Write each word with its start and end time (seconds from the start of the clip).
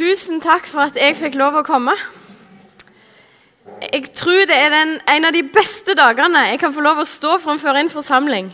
Tusen 0.00 0.38
takk 0.40 0.64
for 0.64 0.86
at 0.86 0.94
jeg 0.96 1.12
fikk 1.18 1.34
lov 1.36 1.58
å 1.60 1.66
komme. 1.66 1.92
Jeg 3.84 4.06
tror 4.16 4.46
det 4.48 4.56
er 4.56 4.72
den, 4.72 4.94
en 5.04 5.28
av 5.28 5.34
de 5.36 5.42
beste 5.44 5.92
dagene 5.98 6.46
jeg 6.46 6.62
kan 6.62 6.72
få 6.72 6.80
lov 6.86 7.02
å 7.02 7.04
stå 7.04 7.34
framfor 7.42 7.76
en 7.76 7.92
forsamling. 7.92 8.48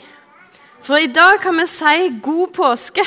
For 0.82 0.98
i 0.98 1.06
dag 1.06 1.38
kan 1.44 1.54
vi 1.60 1.68
si 1.70 2.10
god 2.24 2.50
påske. 2.56 3.06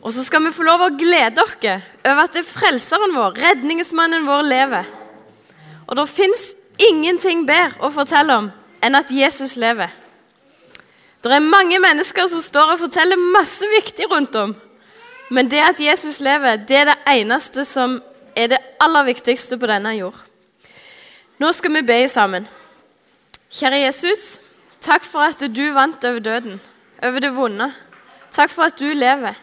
Og 0.00 0.16
så 0.16 0.24
skal 0.24 0.46
vi 0.46 0.54
få 0.56 0.64
lov 0.64 0.86
å 0.86 0.90
glede 0.96 1.44
oss 1.44 1.60
over 1.60 2.24
at 2.24 2.32
det 2.32 2.46
er 2.46 2.48
frelseren 2.48 3.12
vår, 3.12 3.36
redningsmannen 3.44 4.24
vår, 4.24 4.48
lever. 4.48 4.88
Og 5.84 6.00
det 6.00 6.08
fins 6.16 6.50
ingenting 6.80 7.44
bedre 7.44 7.76
å 7.84 7.92
fortelle 7.92 8.40
om 8.40 8.52
enn 8.80 8.96
at 8.96 9.12
Jesus 9.12 9.58
lever. 9.60 9.92
Det 11.20 11.28
er 11.28 11.44
mange 11.44 11.76
mennesker 11.76 12.24
som 12.24 12.40
står 12.40 12.78
og 12.78 12.86
forteller 12.86 13.20
masse 13.36 13.68
viktig 13.76 14.08
rundt 14.08 14.40
om. 14.40 14.56
Men 15.34 15.50
det 15.50 15.62
at 15.62 15.80
Jesus 15.82 16.20
lever, 16.22 16.60
det 16.68 16.76
er 16.76 16.90
det 16.92 16.98
eneste 17.10 17.64
som 17.66 17.98
er 18.36 18.52
det 18.52 18.60
aller 18.82 19.06
viktigste 19.08 19.58
på 19.58 19.66
denne 19.66 19.96
jord. 19.96 20.18
Nå 21.42 21.50
skal 21.52 21.74
vi 21.74 21.82
be 21.86 21.96
sammen. 22.10 22.46
Kjære 23.54 23.80
Jesus, 23.84 24.22
takk 24.82 25.06
for 25.06 25.26
at 25.26 25.42
du 25.50 25.64
vant 25.74 26.04
over 26.06 26.22
døden, 26.22 26.60
over 27.02 27.22
det 27.22 27.32
vonde. 27.34 27.72
Takk 28.34 28.50
for 28.50 28.70
at 28.70 28.78
du 28.78 28.86
lever. 28.94 29.34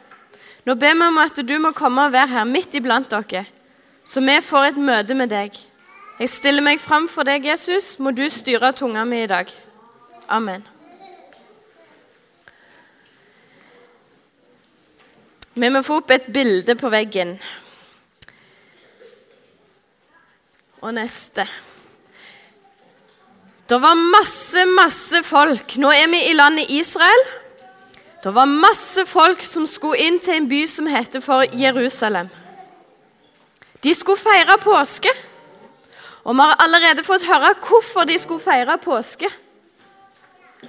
Nå 0.65 0.75
ber 0.79 0.95
vi 0.95 1.07
om 1.07 1.19
at 1.19 1.39
du 1.47 1.57
må 1.59 1.71
komme 1.75 2.07
og 2.07 2.15
være 2.15 2.35
her 2.37 2.47
midt 2.47 2.75
iblant 2.77 3.11
dere, 3.11 3.45
så 4.03 4.23
vi 4.23 4.37
får 4.43 4.71
et 4.71 4.77
møte 4.77 5.15
med 5.17 5.31
deg. 5.31 5.55
Jeg 6.19 6.29
stiller 6.29 6.63
meg 6.63 6.79
fram 6.79 7.07
for 7.09 7.25
deg, 7.25 7.47
Jesus. 7.49 7.97
Må 7.99 8.11
du 8.13 8.27
styre 8.29 8.71
tunga 8.77 9.03
mi 9.09 9.23
i 9.23 9.31
dag. 9.31 9.49
Amen. 10.29 10.63
Vi 15.53 15.69
må 15.69 15.81
få 15.83 15.99
opp 15.99 16.11
et 16.15 16.29
bilde 16.31 16.77
på 16.79 16.89
veggen. 16.91 17.35
Og 20.81 20.93
neste. 20.95 21.45
Det 23.67 23.79
var 23.79 23.99
masse, 23.99 24.63
masse 24.65 25.21
folk. 25.27 25.75
Nå 25.79 25.91
er 25.91 26.07
vi 26.11 26.23
i 26.29 26.37
landet 26.37 26.71
Israel. 26.71 27.27
Det 28.23 28.31
var 28.35 28.47
masse 28.47 29.05
folk 29.09 29.43
som 29.43 29.67
skulle 29.67 29.99
inn 29.99 30.19
til 30.23 30.39
en 30.39 30.47
by 30.47 30.63
som 30.69 30.87
heter 30.87 31.23
for 31.25 31.43
Jerusalem. 31.57 32.29
De 33.83 33.93
skulle 33.97 34.21
feire 34.21 34.57
påske. 34.61 35.11
Og 36.23 36.35
vi 36.35 36.41
har 36.41 36.59
allerede 36.63 37.03
fått 37.03 37.25
høre 37.25 37.55
hvorfor 37.65 38.05
de 38.05 38.17
skulle 38.21 38.43
feire 38.43 38.77
påske. 38.77 39.29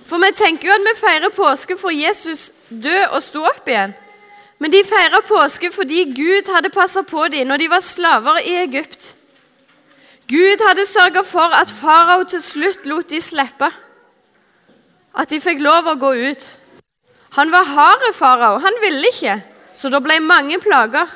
For 0.09 0.19
vi 0.23 0.33
tenker 0.35 0.71
jo 0.71 0.75
at 0.75 0.87
vi 0.87 1.01
feirer 1.01 1.35
påske 1.35 1.77
for 1.79 1.93
Jesus 1.93 2.51
død 2.71 3.13
og 3.13 3.21
sto 3.23 3.45
opp 3.45 3.69
igjen. 3.69 3.93
Men 4.63 4.71
de 4.71 4.85
feira 4.87 5.19
påske 5.27 5.73
fordi 5.75 6.05
Gud 6.15 6.47
hadde 6.55 6.71
passa 6.71 7.03
på 7.03 7.27
dem 7.33 7.49
når 7.51 7.65
de 7.65 7.71
var 7.73 7.83
slaver 7.83 8.39
i 8.47 8.55
Egypt. 8.61 9.17
Gud 10.31 10.63
hadde 10.63 10.87
sørga 10.87 11.25
for 11.27 11.55
at 11.59 11.73
farao 11.75 12.23
til 12.31 12.43
slutt 12.45 12.87
lot 12.87 13.11
de 13.11 13.19
slippe. 13.21 13.67
At 15.19 15.33
de 15.35 15.41
fikk 15.43 15.59
lov 15.61 15.89
å 15.91 15.97
gå 15.99 16.13
ut. 16.31 16.45
Han 17.35 17.51
var 17.51 17.67
hard, 17.67 18.07
farao. 18.15 18.61
Han 18.63 18.79
ville 18.85 19.11
ikke, 19.11 19.35
så 19.75 19.91
det 19.91 20.01
ble 20.05 20.21
mange 20.23 20.61
plager. 20.63 21.11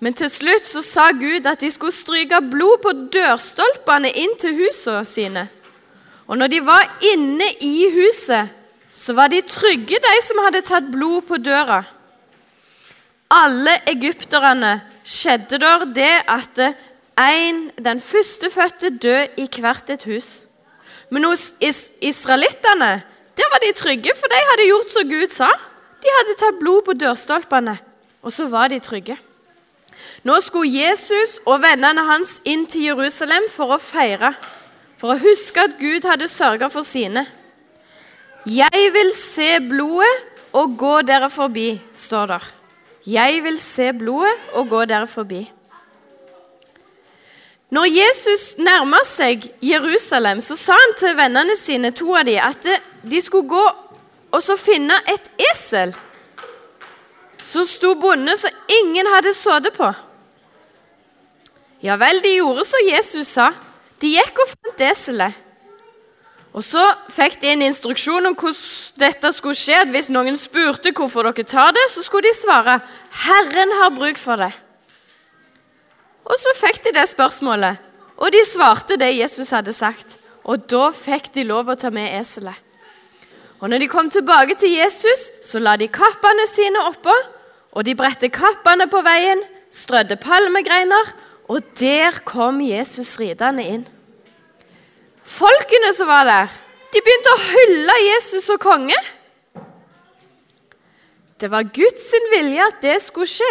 Men 0.00 0.16
til 0.16 0.30
slutt 0.32 0.66
så 0.66 0.80
sa 0.82 1.10
Gud 1.12 1.44
at 1.46 1.60
de 1.60 1.68
skulle 1.70 1.92
stryke 1.92 2.40
blod 2.50 2.80
på 2.86 2.94
dørstolpene 3.12 4.10
inn 4.24 4.32
til 4.40 4.56
husene 4.62 5.04
sine. 5.08 5.44
Og 6.24 6.40
når 6.40 6.54
de 6.54 6.60
var 6.64 6.88
inne 7.12 7.50
i 7.60 7.90
huset, 7.92 8.48
så 8.96 9.12
var 9.12 9.28
de 9.28 9.42
trygge, 9.44 10.00
de 10.00 10.14
som 10.24 10.40
hadde 10.46 10.64
tatt 10.64 10.88
blod 10.88 11.28
på 11.28 11.36
døra 11.36 11.82
alle 13.34 13.78
egypterne 13.90 14.78
skjedde 15.04 15.58
der 15.60 15.84
det 15.96 16.12
at 16.30 16.60
en, 17.18 17.70
den 17.78 18.00
førstefødte 18.00 18.90
død 19.02 19.38
i 19.38 19.48
hvert 19.60 19.90
et 19.90 20.06
hus. 20.08 20.30
Men 21.10 21.26
hos 21.28 21.52
is 21.60 21.90
israelittene 22.00 23.02
var 23.36 23.60
de 23.62 23.72
trygge, 23.76 24.14
for 24.18 24.30
de 24.30 24.40
hadde 24.50 24.66
gjort 24.66 24.90
som 24.94 25.10
Gud 25.10 25.30
sa. 25.30 25.50
De 26.02 26.10
hadde 26.18 26.36
tatt 26.40 26.58
blod 26.58 26.82
på 26.86 26.94
dørstolpene, 26.98 27.76
og 28.22 28.32
så 28.32 28.48
var 28.50 28.70
de 28.72 28.80
trygge. 28.82 29.16
Nå 30.26 30.40
skulle 30.42 30.70
Jesus 30.70 31.36
og 31.46 31.62
vennene 31.62 32.02
hans 32.08 32.38
inn 32.48 32.64
til 32.70 32.88
Jerusalem 32.88 33.46
for 33.52 33.76
å 33.76 33.80
feire, 33.82 34.32
for 34.98 35.14
å 35.14 35.20
huske 35.20 35.66
at 35.68 35.78
Gud 35.78 36.06
hadde 36.08 36.30
sørga 36.30 36.70
for 36.72 36.86
sine. 36.86 37.26
Jeg 38.48 38.90
vil 38.94 39.14
se 39.16 39.56
blodet 39.62 40.12
og 40.54 40.76
gå 40.78 40.98
dere 41.06 41.30
forbi, 41.32 41.74
står 41.94 42.34
der. 42.34 42.52
'Jeg 43.06 43.42
vil 43.44 43.58
se 43.60 43.92
blodet 43.92 44.36
og 44.52 44.68
gå 44.68 44.84
der 44.84 45.06
forbi'. 45.06 45.50
Når 47.70 47.84
Jesus 47.84 48.56
nærma 48.58 49.00
seg 49.04 49.50
Jerusalem, 49.62 50.40
så 50.40 50.56
sa 50.56 50.72
han 50.72 50.94
til 50.98 51.16
vennene 51.16 51.56
sine, 51.56 51.90
to 51.90 52.14
av 52.14 52.24
dem, 52.24 52.38
at 52.38 52.66
de 53.10 53.20
skulle 53.20 53.48
gå 53.48 53.64
og 54.32 54.42
så 54.42 54.56
finne 54.56 54.94
et 55.10 55.30
esel 55.52 55.94
som 57.44 57.66
sto 57.66 57.94
bonde 57.94 58.36
som 58.36 58.50
ingen 58.80 59.06
hadde 59.06 59.34
sittet 59.36 59.76
på. 59.76 59.92
Ja 61.84 61.98
vel, 62.00 62.22
de 62.24 62.36
gjorde 62.38 62.64
som 62.64 62.88
Jesus 62.88 63.28
sa. 63.28 63.50
De 64.00 64.14
gikk 64.16 64.38
og 64.42 64.48
fant 64.54 64.84
eselet. 64.88 65.43
Og 66.54 66.62
Så 66.62 66.82
fikk 67.10 67.40
de 67.42 67.50
en 67.50 67.64
instruksjon 67.66 68.26
om 68.30 68.36
hvordan 68.38 68.60
dette 69.02 69.32
skulle 69.34 69.58
skje. 69.58 69.80
Hvis 69.90 70.10
noen 70.14 70.36
spurte 70.38 70.92
hvorfor 70.94 71.26
dere 71.26 71.46
tar 71.50 71.72
det, 71.74 71.88
så 71.90 72.02
skulle 72.02 72.28
de 72.28 72.34
svare 72.38 72.80
'Herren 73.10 73.72
har 73.80 73.90
bruk 73.90 74.18
for 74.18 74.36
det'. 74.36 74.60
Og 76.24 76.36
Så 76.38 76.54
fikk 76.56 76.84
de 76.84 76.92
det 76.92 77.08
spørsmålet, 77.08 77.76
og 78.16 78.32
de 78.32 78.44
svarte 78.46 78.96
det 78.96 79.18
Jesus 79.18 79.50
hadde 79.50 79.72
sagt. 79.72 80.18
Og 80.44 80.68
Da 80.68 80.90
fikk 80.90 81.34
de 81.34 81.42
lov 81.42 81.68
å 81.68 81.74
ta 81.74 81.90
med 81.90 82.20
eselet. 82.20 82.54
Og 83.60 83.70
når 83.70 83.78
de 83.78 83.88
kom 83.88 84.10
tilbake 84.10 84.54
til 84.54 84.70
Jesus, 84.70 85.30
så 85.42 85.58
la 85.58 85.76
de 85.76 85.88
kappene 85.88 86.46
sine 86.46 86.78
oppå, 86.84 87.14
og 87.72 87.84
de 87.84 87.94
bredte 87.94 88.28
kappene 88.28 88.86
på 88.86 89.02
veien, 89.02 89.40
strødde 89.72 90.16
palmegreiner, 90.16 91.14
og 91.48 91.62
der 91.80 92.20
kom 92.24 92.60
Jesus 92.60 93.16
ridende 93.18 93.64
inn. 93.64 93.86
Folkene 95.24 95.92
som 95.96 96.08
var 96.08 96.26
der, 96.28 96.50
de 96.92 97.02
begynte 97.02 97.32
å 97.32 97.42
hylle 97.48 97.94
Jesus 98.04 98.48
og 98.52 98.60
konge. 98.62 98.98
Det 101.40 101.50
var 101.50 101.66
Guds 101.74 102.10
vilje 102.32 102.66
at 102.68 102.82
det 102.84 102.98
skulle 103.02 103.28
skje. 103.28 103.50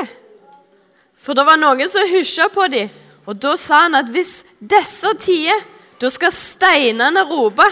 For 1.19 1.35
det 1.35 1.45
var 1.47 1.59
noen 1.59 1.89
som 1.91 2.07
hysja 2.07 2.47
på 2.53 2.67
dem. 2.72 2.91
Og 3.28 3.38
da 3.39 3.56
sa 3.59 3.85
han 3.85 3.95
at 3.95 4.09
hvis 4.11 4.41
disse 4.59 5.11
tider, 5.23 5.59
da 6.00 6.09
skal 6.11 6.34
steinene 6.35 7.23
rope. 7.28 7.67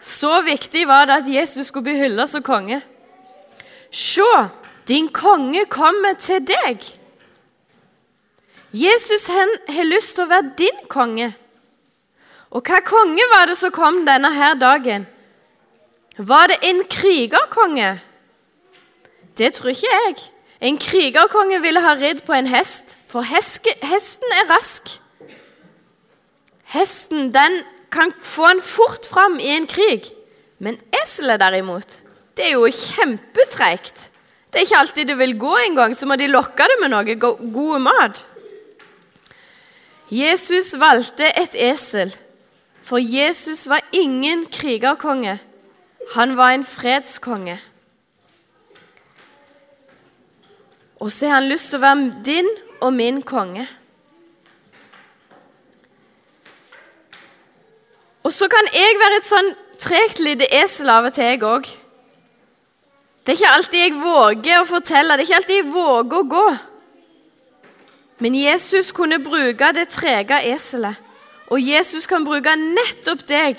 Så 0.00 0.40
viktig 0.46 0.86
var 0.88 1.08
det 1.08 1.18
at 1.20 1.28
Jesus 1.28 1.68
skulle 1.68 1.90
bli 1.90 1.98
hylla 2.00 2.26
som 2.28 2.44
konge. 2.44 2.80
Se, 3.92 4.24
din 4.88 5.10
konge 5.12 5.66
kommer 5.68 6.16
til 6.20 6.40
deg. 6.48 6.80
Jesus 8.72 9.26
har 9.28 9.84
lyst 9.84 10.14
til 10.14 10.24
å 10.24 10.30
være 10.30 10.54
din 10.56 10.84
konge. 10.88 11.32
Og 12.50 12.66
hva 12.66 12.80
konge 12.82 13.26
var 13.30 13.46
det 13.46 13.56
som 13.60 13.70
kom 13.74 14.02
denne 14.06 14.32
her 14.34 14.56
dagen? 14.58 15.06
Var 16.18 16.50
det 16.50 16.58
en 16.66 16.82
krigerkonge? 16.90 17.92
Det 19.38 19.52
tror 19.54 19.70
ikke 19.70 19.92
jeg. 19.92 20.16
En 20.60 20.78
krigerkonge 20.78 21.60
ville 21.62 21.80
ha 21.80 21.94
ridd 21.96 22.24
på 22.26 22.34
en 22.36 22.50
hest, 22.50 22.96
for 23.08 23.24
heske, 23.24 23.72
hesten 23.86 24.34
er 24.36 24.50
rask. 24.50 24.90
Hesten 26.74 27.30
den 27.34 27.62
kan 27.90 28.12
få 28.22 28.50
en 28.50 28.62
fort 28.62 29.06
fram 29.10 29.38
i 29.40 29.54
en 29.54 29.66
krig, 29.66 30.10
men 30.58 30.76
eselet 31.02 31.40
derimot, 31.40 31.96
det 32.36 32.50
er 32.50 32.58
jo 32.58 32.68
kjempetreigt. 32.68 34.10
Det 34.50 34.60
er 34.60 34.66
ikke 34.66 34.82
alltid 34.82 35.08
det 35.08 35.18
vil 35.18 35.38
gå 35.38 35.54
engang, 35.64 35.94
så 35.96 36.06
må 36.06 36.18
de 36.18 36.28
lokke 36.30 36.66
det 36.66 36.76
med 36.82 36.92
noe 36.92 37.16
god 37.54 37.86
mat. 37.86 38.24
Jesus 40.10 40.74
valgte 40.78 41.30
et 41.38 41.54
esel 41.54 42.12
for 42.82 42.98
Jesus 42.98 43.68
var 43.68 43.80
ingen 43.92 44.46
krigerkonge. 44.46 45.38
Han 46.14 46.36
var 46.36 46.50
en 46.50 46.64
fredskonge. 46.64 47.58
Og 51.00 51.12
så 51.12 51.26
har 51.26 51.40
han 51.40 51.48
lyst 51.48 51.70
til 51.70 51.80
å 51.80 51.84
være 51.84 52.22
din 52.24 52.48
og 52.80 52.92
min 52.92 53.22
konge. 53.22 53.66
Og 58.24 58.32
så 58.32 58.48
kan 58.52 58.68
jeg 58.74 58.98
være 59.00 59.20
et 59.20 59.28
sånn 59.28 59.52
tregt 59.80 60.20
lite 60.20 60.48
esel 60.60 60.90
av 60.92 61.08
og 61.08 61.14
til, 61.16 61.24
jeg 61.24 61.40
òg. 61.46 61.70
Det 63.24 63.32
er 63.32 63.38
ikke 63.38 63.54
alltid 63.56 63.80
jeg 63.80 64.00
våger 64.00 64.58
å 64.60 64.68
fortelle, 64.68 65.16
det 65.16 65.24
er 65.24 65.28
ikke 65.28 65.38
alltid 65.40 65.56
jeg 65.56 65.72
våger 65.72 66.18
å 66.18 66.28
gå. 66.34 66.48
Men 68.20 68.36
Jesus 68.36 68.90
kunne 68.92 69.22
bruke 69.24 69.70
det 69.72 69.88
trege 69.94 70.42
eselet 70.50 71.09
og 71.50 71.58
Jesus 71.58 72.06
kan 72.06 72.24
bruke 72.24 72.52
nettopp 72.54 73.24
deg 73.26 73.58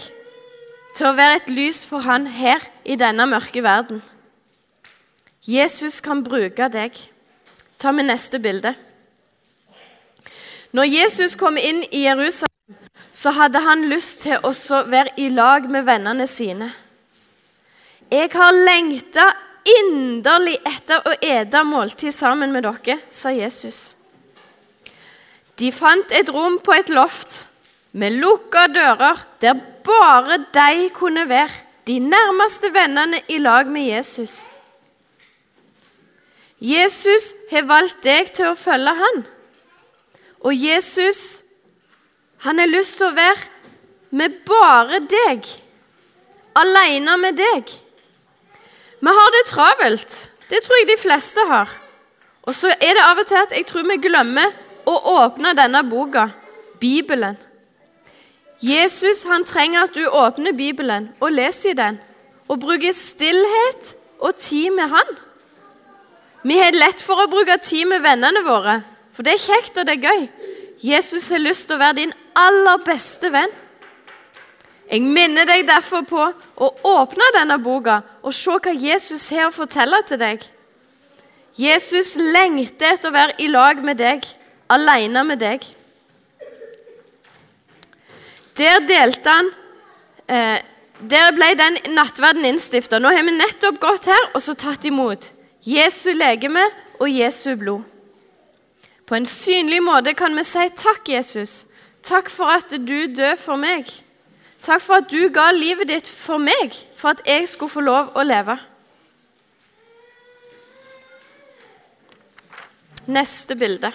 til 0.95 1.07
å 1.07 1.15
være 1.15 1.41
et 1.41 1.49
lys 1.51 1.83
for 1.87 2.03
han 2.05 2.27
her 2.31 2.63
i 2.87 2.95
denne 2.99 3.27
mørke 3.27 3.63
verden. 3.63 3.99
Jesus 5.47 5.99
kan 6.03 6.23
bruke 6.23 6.69
deg. 6.71 6.95
Ta 7.81 7.91
med 7.91 8.07
neste 8.07 8.39
bilde. 8.39 8.75
Når 10.71 10.87
Jesus 10.87 11.35
kom 11.35 11.57
inn 11.59 11.81
i 11.91 12.05
Jerusalem, 12.05 12.47
så 13.11 13.33
hadde 13.35 13.59
han 13.65 13.89
lyst 13.91 14.21
til 14.23 14.39
å 14.39 14.53
være 14.87 15.17
i 15.19 15.27
lag 15.33 15.67
med 15.69 15.83
vennene 15.85 16.27
sine. 16.29 16.71
Jeg 18.11 18.31
har 18.33 18.55
lengta 18.55 19.27
inderlig 19.67 20.57
etter 20.67 21.03
å 21.05 21.17
ete 21.21 21.63
måltid 21.67 22.13
sammen 22.15 22.53
med 22.55 22.65
dere, 22.65 23.01
sa 23.11 23.33
Jesus. 23.35 23.95
De 25.59 25.69
fant 25.75 26.15
et 26.15 26.29
rom 26.31 26.57
på 26.63 26.73
et 26.73 26.89
loft 26.89 27.50
med 27.91 28.17
lukka 28.21 28.67
dører, 28.71 29.27
der 29.41 29.53
bare 29.83 30.37
de 30.53 30.89
kunne 30.93 31.29
være, 31.29 31.51
de 31.87 31.99
nærmeste 31.99 32.73
vennene 32.73 33.21
i 33.27 33.37
lag 33.37 33.67
med 33.67 33.81
Jesus. 33.81 34.51
Jesus 36.61 37.33
har 37.51 37.65
valgt 37.65 38.03
deg 38.05 38.29
til 38.37 38.51
å 38.51 38.57
følge 38.57 38.93
han. 38.99 39.23
Og 40.45 40.53
Jesus, 40.53 41.41
han 42.45 42.61
har 42.61 42.69
lyst 42.69 42.99
til 42.99 43.09
å 43.09 43.17
være 43.17 43.49
med 44.13 44.41
bare 44.45 45.01
deg. 45.09 45.47
Alene 46.55 47.17
med 47.17 47.39
deg. 47.39 47.73
Vi 49.01 49.13
har 49.17 49.33
det 49.33 49.45
travelt. 49.49 50.17
Det 50.49 50.61
tror 50.61 50.81
jeg 50.81 50.91
de 50.91 51.01
fleste 51.01 51.45
har. 51.49 51.69
Og 52.45 52.53
så 52.57 52.69
er 52.77 52.97
det 52.97 53.05
av 53.05 53.21
og 53.21 53.27
til 53.29 53.39
at 53.41 53.53
jeg 53.55 53.65
tror 53.69 53.87
vi 53.89 53.97
glemmer 54.01 54.53
å 54.85 54.93
åpne 55.17 55.55
denne 55.57 55.81
boka, 55.87 56.29
Bibelen. 56.81 57.37
Jesus 58.61 59.23
han 59.25 59.45
trenger 59.45 59.87
at 59.87 59.95
du 59.97 60.05
åpner 60.05 60.53
Bibelen 60.53 61.09
og 61.19 61.33
leser 61.33 61.71
i 61.71 61.77
den, 61.77 61.97
og 62.47 62.59
bruker 62.61 62.93
stillhet 62.93 63.95
og 64.19 64.35
tid 64.37 64.69
med 64.75 64.91
han. 64.91 65.15
Vi 66.45 66.57
har 66.57 66.77
lett 66.77 67.01
for 67.01 67.21
å 67.21 67.29
bruke 67.29 67.57
tid 67.61 67.89
med 67.89 68.03
vennene 68.05 68.43
våre, 68.45 68.81
for 69.13 69.25
det 69.25 69.35
er 69.35 69.45
kjekt 69.45 69.81
og 69.81 69.87
det 69.89 69.97
er 69.97 70.07
gøy. 70.09 70.27
Jesus 70.81 71.29
har 71.29 71.41
lyst 71.41 71.67
til 71.67 71.77
å 71.77 71.81
være 71.81 71.99
din 71.99 72.13
aller 72.37 72.81
beste 72.85 73.29
venn. 73.33 73.51
Jeg 74.91 75.05
minner 75.05 75.45
deg 75.47 75.67
derfor 75.69 76.03
på 76.03 76.21
å 76.21 76.69
åpne 76.89 77.29
denne 77.37 77.57
boka 77.63 78.01
og 78.21 78.33
se 78.35 78.57
hva 78.57 78.73
Jesus 78.75 79.29
har 79.31 79.49
å 79.49 79.55
fortelle 79.55 80.01
til 80.07 80.19
deg. 80.19 80.41
Jesus 81.55 82.15
lengter 82.19 82.95
etter 82.95 83.09
å 83.09 83.15
være 83.15 83.37
i 83.39 83.47
lag 83.51 83.81
med 83.83 84.01
deg, 84.01 84.25
alene 84.71 85.23
med 85.27 85.41
deg. 85.41 85.63
Der 88.57 88.81
delte 88.83 89.29
han 89.31 89.51
eh, 90.27 90.59
Der 91.01 91.31
ble 91.33 91.53
den 91.57 91.79
nattverden 91.95 92.45
innstifta. 92.45 92.99
Nå 92.99 93.09
har 93.09 93.25
vi 93.25 93.33
nettopp 93.33 93.79
gått 93.81 94.09
her 94.11 94.27
og 94.35 94.41
så 94.43 94.53
tatt 94.53 94.85
imot 94.85 95.31
Jesu 95.65 96.11
legeme 96.13 96.67
og 96.99 97.09
Jesu 97.09 97.55
blod. 97.57 97.81
På 99.05 99.17
en 99.17 99.25
synlig 99.25 99.81
måte 99.83 100.13
kan 100.15 100.35
vi 100.37 100.43
si 100.47 100.67
takk, 100.77 101.09
Jesus. 101.09 101.65
Takk 102.05 102.29
for 102.31 102.53
at 102.53 102.69
du 102.71 103.05
døde 103.11 103.33
for 103.37 103.59
meg. 103.59 103.89
Takk 104.61 104.81
for 104.85 105.01
at 105.01 105.09
du 105.09 105.25
ga 105.33 105.49
livet 105.51 105.89
ditt 105.89 106.09
for 106.09 106.41
meg, 106.41 106.75
for 106.95 107.15
at 107.15 107.25
jeg 107.25 107.49
skulle 107.49 107.73
få 107.73 107.83
lov 107.83 108.13
å 108.15 108.25
leve. 108.25 108.55
Neste 113.11 113.57
bilde. 113.57 113.89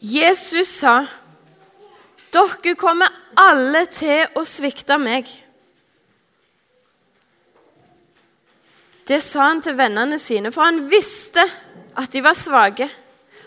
Jesus 0.00 0.68
sa, 0.80 1.06
'Dere 2.32 2.74
kommer 2.74 3.08
alle 3.36 3.84
til 3.86 4.26
å 4.34 4.44
svikte 4.44 4.96
meg.' 4.98 5.28
Det 9.10 9.18
sa 9.22 9.48
han 9.48 9.60
til 9.62 9.74
vennene 9.74 10.18
sine, 10.22 10.52
for 10.54 10.62
han 10.62 10.84
visste 10.90 11.42
at 11.98 12.12
de 12.12 12.22
var 12.22 12.36
svake. 12.38 12.86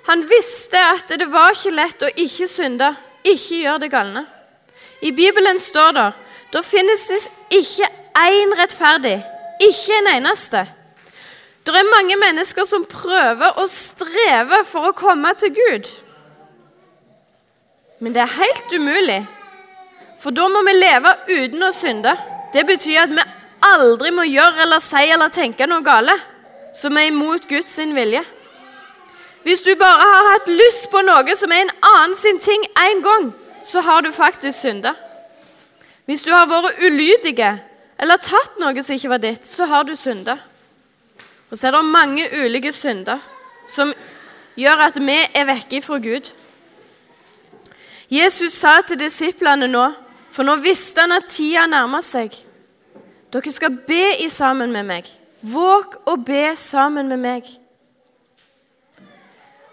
Han 0.10 0.26
visste 0.28 0.78
at 0.78 1.08
det 1.08 1.30
var 1.32 1.56
ikke 1.56 1.72
lett 1.72 2.04
å 2.04 2.12
ikke 2.20 2.48
synde, 2.52 2.90
ikke 3.24 3.62
gjøre 3.62 3.80
det 3.86 3.92
galne. 3.94 4.26
I 5.02 5.12
Bibelen 5.16 5.60
står 5.60 5.96
det 5.96 6.10
da 6.54 6.62
finnes 6.62 7.08
det 7.08 7.22
ikke 7.50 7.88
én 8.20 8.52
rettferdig, 8.60 9.16
ikke 9.64 10.00
en 10.02 10.10
eneste. 10.18 10.66
Det 11.64 11.74
er 11.80 11.94
mange 11.96 12.18
mennesker 12.20 12.68
som 12.68 12.84
prøver 12.86 13.56
og 13.56 13.72
strever 13.72 14.68
for 14.68 14.92
å 14.92 14.98
komme 14.98 15.32
til 15.40 15.56
Gud. 15.56 15.88
Men 18.04 18.12
det 18.12 18.20
er 18.20 18.36
helt 18.36 18.74
umulig, 18.76 19.22
for 20.20 20.36
da 20.36 20.50
må 20.52 20.60
vi 20.68 20.74
leve 20.76 21.14
uten 21.30 21.64
å 21.64 21.72
synde. 21.72 22.12
Det 22.52 22.66
betyr 22.68 23.06
at 23.06 23.14
vi 23.16 23.24
aldri 23.64 24.12
må 24.12 24.26
gjøre 24.28 24.66
eller 24.66 24.84
si 24.84 25.06
eller 25.08 25.32
tenke 25.32 25.68
noe 25.72 25.86
gale 25.86 26.18
som 26.76 26.98
er 27.00 27.08
imot 27.14 27.48
Guds 27.48 27.78
vilje. 27.78 28.24
Hvis 29.44 29.64
du 29.64 29.72
bare 29.80 30.04
har 30.04 30.30
hatt 30.34 30.52
lyst 30.52 30.90
på 30.92 31.00
noe 31.04 31.36
som 31.40 31.52
er 31.52 31.64
en 31.64 31.74
annen 31.94 32.16
sin 32.20 32.40
ting 32.44 32.68
én 32.80 33.02
gang, 33.04 33.32
så 33.64 33.80
har 33.82 34.02
du 34.04 34.12
faktisk 34.12 34.60
synda. 34.60 34.96
Hvis 36.06 36.24
du 36.24 36.32
har 36.32 36.48
vært 36.52 36.84
ulydig 36.84 37.40
eller 37.40 38.20
tatt 38.20 38.60
noe 38.60 38.84
som 38.84 38.96
ikke 38.98 39.16
var 39.16 39.24
ditt, 39.24 39.48
så 39.48 39.66
har 39.72 39.88
du 39.88 39.96
synda. 39.96 40.38
Og 41.52 41.56
så 41.56 41.68
er 41.70 41.78
det 41.78 41.86
mange 41.88 42.28
ulike 42.36 42.72
synder 42.76 43.24
som 43.72 43.94
gjør 44.60 44.90
at 44.90 45.00
vi 45.00 45.20
er 45.24 45.48
vekke 45.48 45.80
fra 45.86 46.04
Gud. 46.04 46.34
Jesus 48.14 48.54
sa 48.54 48.78
til 48.86 49.00
disiplene 49.00 49.68
nå, 49.72 49.88
for 50.34 50.46
nå 50.46 50.58
visste 50.62 51.02
han 51.02 51.16
at 51.16 51.30
tida 51.32 51.66
nærma 51.70 52.02
seg 52.06 52.36
Dere 53.34 53.50
skal 53.50 53.74
be 53.88 54.12
i 54.22 54.28
sammen 54.30 54.70
med 54.70 54.86
meg. 54.86 55.08
Våg 55.42 55.96
å 56.06 56.14
be 56.22 56.52
sammen 56.60 57.08
med 57.10 57.18
meg. 57.18 57.48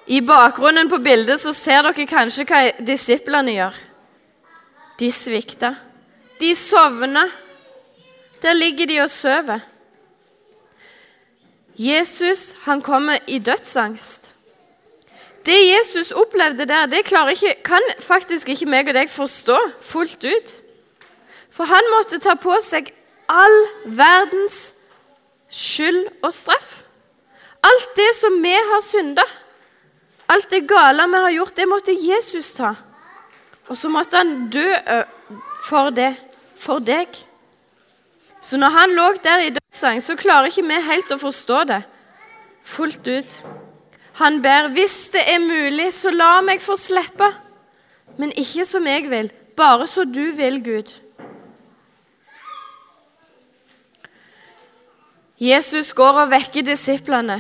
I 0.09 0.23
bakgrunnen 0.25 0.89
på 0.89 0.97
bildet 1.05 1.43
så 1.43 1.53
ser 1.53 1.85
dere 1.85 2.07
kanskje 2.09 2.47
hva 2.49 2.63
disiplene 2.81 3.53
gjør. 3.59 3.77
De 4.97 5.11
svikter. 5.13 5.77
De 6.41 6.55
sovner. 6.57 7.29
Der 8.41 8.57
ligger 8.57 8.89
de 8.89 8.97
og 9.05 9.13
sover. 9.13 9.61
Jesus 11.77 12.55
han 12.65 12.81
kommer 12.81 13.21
i 13.29 13.39
dødsangst. 13.45 14.33
Det 15.47 15.57
Jesus 15.57 16.13
opplevde 16.13 16.67
der, 16.69 16.87
det 16.87 17.05
ikke, 17.07 17.55
kan 17.65 17.83
faktisk 17.99 18.49
ikke 18.49 18.69
meg 18.69 18.89
og 18.89 18.95
deg 18.95 19.11
forstå 19.11 19.57
fullt 19.81 20.25
ut. 20.25 20.51
For 21.51 21.65
han 21.65 21.87
måtte 21.95 22.21
ta 22.21 22.37
på 22.39 22.55
seg 22.63 22.93
all 23.31 23.57
verdens 23.85 24.75
skyld 25.51 26.07
og 26.23 26.33
straff. 26.35 26.83
Alt 27.65 27.97
det 27.97 28.11
som 28.17 28.37
vi 28.43 28.53
har 28.53 28.85
synda, 28.85 29.25
alt 30.31 30.51
det 30.51 30.67
gale 30.69 31.09
vi 31.09 31.25
har 31.25 31.35
gjort, 31.39 31.57
det 31.57 31.69
måtte 31.69 31.97
Jesus 31.97 32.53
ta. 32.57 32.75
Og 33.69 33.77
så 33.77 33.89
måtte 33.93 34.17
han 34.17 34.49
dø 34.51 34.69
for 35.67 35.91
det, 35.95 36.15
for 36.57 36.83
deg. 36.83 37.09
Så 38.41 38.57
når 38.57 38.73
han 38.75 38.95
lå 38.97 39.09
der 39.25 39.47
i 39.47 39.53
dødsang, 39.55 40.01
så 40.03 40.17
klarer 40.17 40.49
ikke 40.49 40.67
vi 40.67 40.79
helt 40.87 41.13
å 41.13 41.21
forstå 41.21 41.65
det 41.71 41.83
fullt 42.67 43.07
ut. 43.09 43.35
Han 44.21 44.43
ber, 44.43 44.69
'Hvis 44.69 45.09
det 45.13 45.23
er 45.27 45.39
mulig, 45.39 45.93
så 45.95 46.11
la 46.11 46.41
meg 46.41 46.61
få 46.61 46.77
slippe.' 46.77 47.35
Men 48.19 48.33
ikke 48.37 48.65
som 48.65 48.87
jeg 48.87 49.11
vil, 49.11 49.31
bare 49.57 49.87
så 49.87 50.05
du 50.05 50.33
vil, 50.37 50.65
Gud. 50.65 50.93
Jesus 55.41 55.95
går 55.97 56.21
og 56.21 56.31
vekker 56.31 56.63
disiplene. 56.63 57.39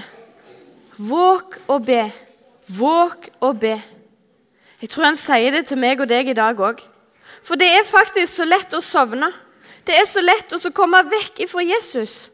Våg 0.96 1.58
og 1.68 1.84
be. 1.84 2.12
Våg 2.78 3.28
og 3.40 3.60
be. 3.60 3.82
Jeg 4.80 4.88
tror 4.88 5.04
han 5.04 5.20
sier 5.20 5.50
det 5.50 5.66
til 5.68 5.78
meg 5.78 6.00
og 6.00 6.08
deg 6.08 6.28
i 6.28 6.36
dag 6.36 6.56
òg. 6.56 6.80
For 7.44 7.60
det 7.60 7.68
er 7.68 7.84
faktisk 7.84 8.38
så 8.38 8.48
lett 8.48 8.72
å 8.72 8.80
sovne. 8.80 9.28
Det 9.84 9.98
er 10.00 10.08
så 10.08 10.24
lett 10.24 10.52
å 10.52 10.72
komme 10.72 11.04
vekk 11.12 11.44
ifra 11.44 11.60
Jesus. 11.60 12.30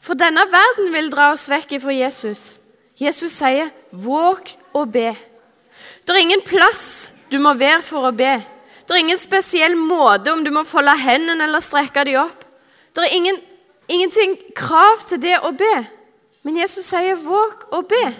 For 0.00 0.18
denne 0.18 0.42
verden 0.50 0.90
vil 0.92 1.10
dra 1.14 1.30
oss 1.34 1.46
vekk 1.50 1.78
ifra 1.78 1.94
Jesus. 1.94 2.55
Jesus 2.96 3.32
sier, 3.32 3.70
'Våg 3.92 4.56
å 4.74 4.84
be'. 4.84 5.16
Det 6.04 6.14
er 6.14 6.20
ingen 6.20 6.40
plass 6.40 7.12
du 7.30 7.38
må 7.38 7.54
være 7.54 7.82
for 7.82 8.08
å 8.08 8.16
be. 8.16 8.40
Det 8.86 8.94
er 8.94 9.02
ingen 9.02 9.18
spesiell 9.18 9.76
måte 9.76 10.32
om 10.32 10.44
du 10.44 10.50
må 10.50 10.64
folde 10.64 10.94
hendene 10.96 11.44
eller 11.44 11.60
strekke 11.60 12.04
dem 12.04 12.20
opp. 12.22 12.44
Det 12.94 13.04
er 13.04 13.16
ingen, 13.16 13.40
ingenting 13.88 14.36
krav 14.54 15.02
til 15.08 15.20
det 15.20 15.40
å 15.42 15.50
be. 15.52 15.86
Men 16.42 16.56
Jesus 16.56 16.86
sier, 16.86 17.16
'Våg 17.16 17.68
å 17.72 17.82
be'. 17.82 18.14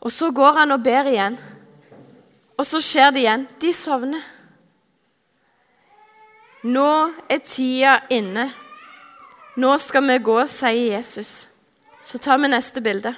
Og 0.00 0.12
så 0.12 0.30
går 0.30 0.52
han 0.52 0.70
og 0.72 0.82
ber 0.82 1.08
igjen. 1.08 1.38
Og 2.58 2.66
så 2.66 2.80
skjer 2.80 3.10
det 3.10 3.20
igjen. 3.20 3.48
De 3.60 3.72
sovner. 3.72 4.22
Nå 6.62 7.12
er 7.28 7.38
tida 7.44 8.00
inne. 8.12 8.50
Nå 9.60 9.76
skal 9.82 10.06
vi 10.08 10.18
gå, 10.24 10.36
sier 10.48 10.94
Jesus. 10.94 11.48
Så 12.04 12.18
tar 12.18 12.38
vi 12.40 12.48
neste 12.48 12.80
bilde. 12.80 13.12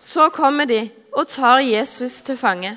Så 0.00 0.28
kommer 0.30 0.68
de 0.68 0.84
og 1.12 1.28
tar 1.28 1.64
Jesus 1.64 2.20
til 2.22 2.38
fange. 2.38 2.76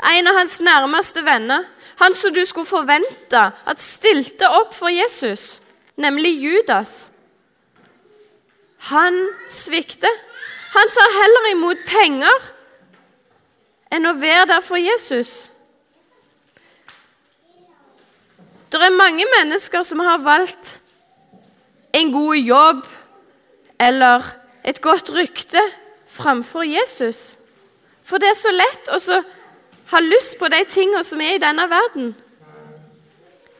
En 0.00 0.30
av 0.30 0.38
hans 0.38 0.60
nærmeste 0.64 1.24
venner, 1.26 1.66
han 2.00 2.14
som 2.16 2.32
du 2.34 2.40
skulle 2.48 2.68
forvente 2.68 3.42
at 3.66 3.82
stilte 3.82 4.48
opp 4.48 4.72
for 4.74 4.88
Jesus, 4.88 5.60
nemlig 5.96 6.32
Judas. 6.40 7.10
han 8.84 9.14
svikter. 9.48 10.12
Han 10.74 10.90
tar 10.92 11.12
heller 11.20 11.50
imot 11.52 11.84
penger 11.86 12.48
enn 13.94 14.06
å 14.06 14.16
være 14.20 14.48
der 14.50 14.60
for 14.60 14.76
Jesus. 14.76 15.50
Det 18.68 18.82
er 18.82 18.92
mange 18.92 19.24
mennesker 19.38 19.86
som 19.86 20.02
har 20.04 20.18
valgt 20.20 20.80
en 21.94 22.12
god 22.12 22.36
jobb 22.36 22.86
eller 23.80 24.26
et 24.64 24.80
godt 24.80 25.10
rykte 25.14 25.60
framfor 26.10 26.66
Jesus. 26.66 27.36
For 28.02 28.18
det 28.18 28.32
er 28.32 28.38
så 28.38 28.52
lett 28.52 28.90
å 28.90 28.98
ha 29.92 30.00
lyst 30.02 30.38
på 30.40 30.48
de 30.50 30.60
tingene 30.68 31.04
som 31.06 31.20
er 31.22 31.36
i 31.36 31.42
denne 31.42 31.68
verden. 31.70 32.12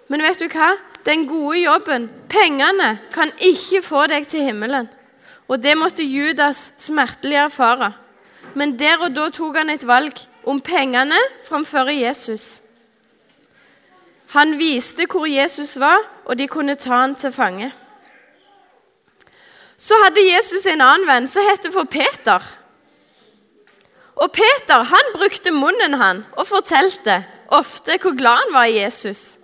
Men 0.08 0.24
vet 0.24 0.42
du 0.42 0.48
hva? 0.52 0.74
Den 1.04 1.26
gode 1.28 1.60
jobben, 1.60 2.08
pengene, 2.32 2.98
kan 3.12 3.32
ikke 3.38 3.82
få 3.84 4.06
deg 4.08 4.26
til 4.28 4.46
himmelen. 4.46 4.88
Og 5.48 5.60
det 5.60 5.76
måtte 5.76 6.04
Judas 6.04 6.70
smertelig 6.80 7.36
erfare. 7.42 7.92
Men 8.54 8.78
der 8.80 9.02
og 9.04 9.12
da 9.16 9.28
tok 9.32 9.58
han 9.60 9.72
et 9.72 9.84
valg 9.86 10.16
om 10.48 10.60
pengene 10.64 11.18
framfor 11.44 11.92
Jesus. 11.92 12.62
Han 14.32 14.56
viste 14.58 15.06
hvor 15.10 15.28
Jesus 15.28 15.76
var, 15.80 16.00
og 16.24 16.38
de 16.38 16.48
kunne 16.48 16.74
ta 16.80 17.04
han 17.04 17.14
til 17.20 17.32
fange. 17.32 17.70
Så 19.78 19.96
hadde 20.04 20.22
Jesus 20.22 20.66
en 20.70 20.82
annen 20.84 21.06
venn 21.08 21.28
som 21.30 21.46
het 21.48 21.66
for 21.74 21.88
Peter. 21.90 22.42
Og 24.14 24.30
Peter 24.32 24.84
han 24.86 25.14
brukte 25.16 25.50
munnen 25.54 25.96
han 25.98 26.22
og 26.38 26.46
fortalte 26.46 27.22
ofte 27.54 27.98
hvor 28.02 28.14
glad 28.16 28.44
han 28.44 28.54
var 28.54 28.70
i 28.70 28.78
Jesus. 28.78 29.38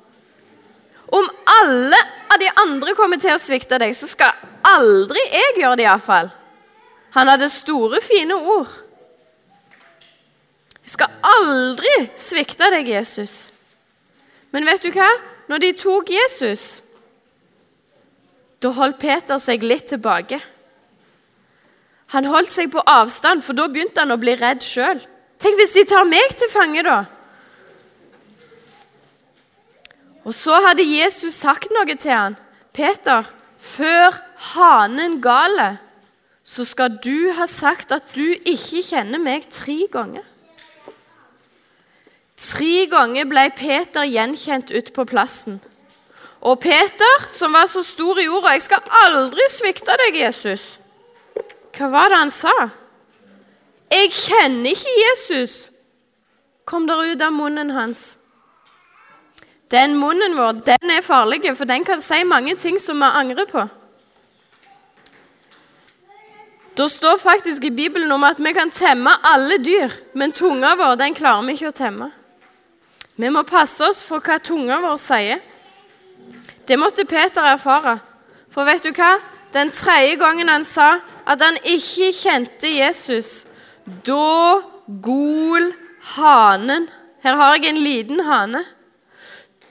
Om 1.11 1.27
alle 1.63 1.99
av 2.31 2.39
de 2.39 2.51
andre 2.63 2.95
kommer 2.95 3.19
til 3.19 3.35
å 3.35 3.43
svikte 3.43 3.81
deg, 3.83 3.97
så 3.99 4.07
skal 4.07 4.37
aldri 4.67 5.19
jeg 5.33 5.57
gjøre 5.59 5.81
det 5.81 5.89
iallfall. 5.89 6.31
Han 7.17 7.27
hadde 7.27 7.51
store, 7.51 7.99
fine 8.05 8.37
ord. 8.39 8.71
Jeg 10.85 10.93
skal 10.95 11.17
aldri 11.27 11.95
svikte 12.19 12.71
deg, 12.71 12.87
Jesus. 12.95 13.49
Men 14.55 14.67
vet 14.67 14.87
du 14.87 14.93
hva? 14.95 15.09
Når 15.51 15.65
de 15.65 15.73
tok 15.79 16.13
Jesus, 16.15 16.79
da 18.61 18.73
holdt 18.77 18.99
Peter 19.01 19.41
seg 19.41 19.65
litt 19.65 19.89
tilbake. 19.89 20.41
Han 22.13 22.27
holdt 22.27 22.53
seg 22.53 22.73
på 22.73 22.83
avstand, 22.91 23.45
for 23.47 23.57
da 23.57 23.69
begynte 23.71 24.03
han 24.03 24.13
å 24.13 24.21
bli 24.21 24.35
redd 24.37 24.65
sjøl. 24.65 25.01
Tenk 25.41 25.57
hvis 25.57 25.75
de 25.77 25.87
tar 25.89 26.09
meg 26.09 26.35
til 26.37 26.51
fange, 26.53 26.83
da? 26.85 27.05
Og 30.27 30.35
så 30.37 30.59
hadde 30.67 30.85
Jesus 30.85 31.39
sagt 31.39 31.71
noe 31.73 31.95
til 31.97 32.13
han. 32.13 32.37
'Peter, 32.71 33.25
før 33.59 34.15
hanen 34.55 35.19
galer, 35.23 35.81
så 36.45 36.65
skal 36.65 36.99
du 37.03 37.33
ha 37.35 37.47
sagt 37.51 37.91
at 37.93 38.13
du 38.15 38.37
ikke 38.45 38.83
kjenner 38.85 39.19
meg 39.19 39.49
tre 39.51 39.87
ganger.' 39.91 40.27
Tre 42.41 42.87
ganger 42.89 43.27
ble 43.29 43.43
Peter 43.53 44.07
gjenkjent 44.09 44.71
ute 44.73 44.95
på 44.97 45.05
plassen. 45.05 45.59
Og 46.41 46.61
Peter, 46.61 47.27
som 47.39 47.53
var 47.53 47.67
så 47.69 47.83
stor 47.83 48.19
i 48.19 48.29
ordet 48.29 48.53
'Jeg 48.53 48.63
skal 48.63 48.83
aldri 49.05 49.45
svikte 49.51 49.97
deg, 50.05 50.23
Jesus', 50.23 50.79
hva 51.77 51.91
var 51.91 52.09
det 52.09 52.19
han 52.19 52.31
sa? 52.31 52.71
'Jeg 53.91 54.11
kjenner 54.11 54.71
ikke 54.71 54.97
Jesus', 55.05 55.71
kom 56.65 56.87
der 56.87 57.13
ut 57.13 57.23
av 57.23 57.33
munnen 57.33 57.71
hans. 57.71 58.17
Den 59.71 59.95
munnen 59.99 60.37
vår 60.37 60.53
den 60.53 60.91
er 60.91 61.03
farlig, 61.03 61.57
for 61.57 61.65
den 61.65 61.85
kan 61.85 62.01
si 62.01 62.25
mange 62.25 62.57
ting 62.57 62.81
som 62.81 62.99
vi 62.99 63.05
angrer 63.05 63.47
på. 63.47 63.69
Det 66.77 66.91
står 66.91 67.17
faktisk 67.17 67.65
i 67.65 67.71
Bibelen 67.71 68.13
om 68.13 68.25
at 68.25 68.39
vi 68.39 68.53
kan 68.53 68.71
temme 68.71 69.11
alle 69.23 69.59
dyr, 69.59 69.91
men 70.15 70.33
tunga 70.33 70.75
vår 70.77 70.95
den 70.97 71.15
klarer 71.15 71.47
vi 71.47 71.53
ikke 71.53 71.69
å 71.69 71.77
temme. 71.77 72.11
Vi 73.17 73.29
må 73.29 73.43
passe 73.43 73.85
oss 73.85 74.03
for 74.07 74.21
hva 74.21 74.39
tunga 74.39 74.81
vår 74.81 74.97
sier. 74.97 75.43
Det 76.69 76.79
måtte 76.79 77.05
Peter 77.05 77.43
erfare. 77.43 77.99
For 78.51 78.67
vet 78.67 78.85
du 78.85 78.93
hva? 78.95 79.19
Den 79.55 79.71
tredje 79.75 80.17
gangen 80.17 80.49
han 80.49 80.65
sa 80.65 81.01
at 81.27 81.43
han 81.43 81.59
ikke 81.67 82.13
kjente 82.15 82.71
Jesus, 82.71 83.45
da 84.07 84.61
gol 85.03 85.73
hanen. 86.15 86.89
Her 87.23 87.37
har 87.37 87.57
jeg 87.57 87.71
en 87.71 87.83
liten 87.83 88.21
hane. 88.25 88.63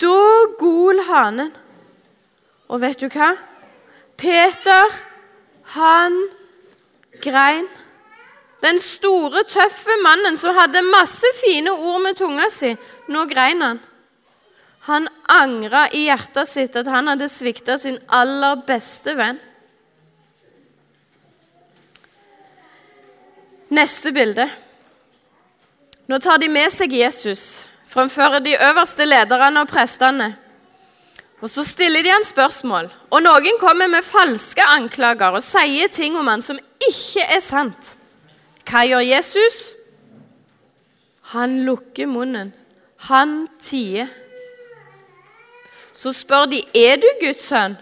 Da 0.01 0.19
gol 0.59 1.01
hanen. 1.07 1.51
Og 2.69 2.81
vet 2.83 2.99
du 3.01 3.07
hva? 3.09 3.33
Peter, 4.19 4.91
han 5.75 6.15
grein. 7.23 7.67
Den 8.61 8.79
store, 8.83 9.45
tøffe 9.47 9.95
mannen 10.03 10.37
som 10.37 10.55
hadde 10.55 10.83
masse 10.91 11.27
fine 11.39 11.71
ord 11.71 12.01
med 12.03 12.17
tunga 12.19 12.49
si, 12.51 12.73
nå 13.07 13.23
grein 13.31 13.63
han. 13.63 13.79
Han 14.87 15.07
angra 15.27 15.87
i 15.91 16.05
hjertet 16.07 16.49
sitt 16.49 16.75
at 16.79 16.87
han 16.87 17.11
hadde 17.11 17.27
svikta 17.29 17.77
sin 17.77 17.99
aller 18.07 18.61
beste 18.67 19.13
venn. 19.17 19.39
Neste 23.69 24.13
bilde. 24.15 24.47
Nå 26.09 26.17
tar 26.23 26.39
de 26.41 26.49
med 26.49 26.71
seg 26.73 26.95
Jesus 26.95 27.65
framfor 27.89 28.39
de 28.45 28.55
øverste 28.57 29.05
lederne 29.05 29.61
og 29.61 29.69
prestene. 29.69 30.35
Og 31.41 31.49
Så 31.49 31.63
stiller 31.63 32.03
de 32.03 32.11
han 32.11 32.25
spørsmål, 32.25 32.89
og 33.11 33.21
noen 33.23 33.59
kommer 33.61 33.87
med 33.87 34.03
falske 34.03 34.63
anklager 34.63 35.37
og 35.37 35.43
sier 35.43 35.87
ting 35.87 36.17
om 36.19 36.27
han 36.27 36.41
som 36.43 36.59
ikke 36.89 37.23
er 37.23 37.39
sant. 37.39 37.95
Hva 38.67 38.83
gjør 38.85 39.05
Jesus? 39.05 39.59
Han 41.31 41.61
lukker 41.63 42.09
munnen. 42.11 42.51
Han 43.07 43.47
tier. 43.63 44.09
Så 45.99 46.13
spør 46.15 46.47
de 46.47 46.61
er 46.75 46.95
du 46.95 47.07
Guds 47.19 47.43
sønn. 47.49 47.75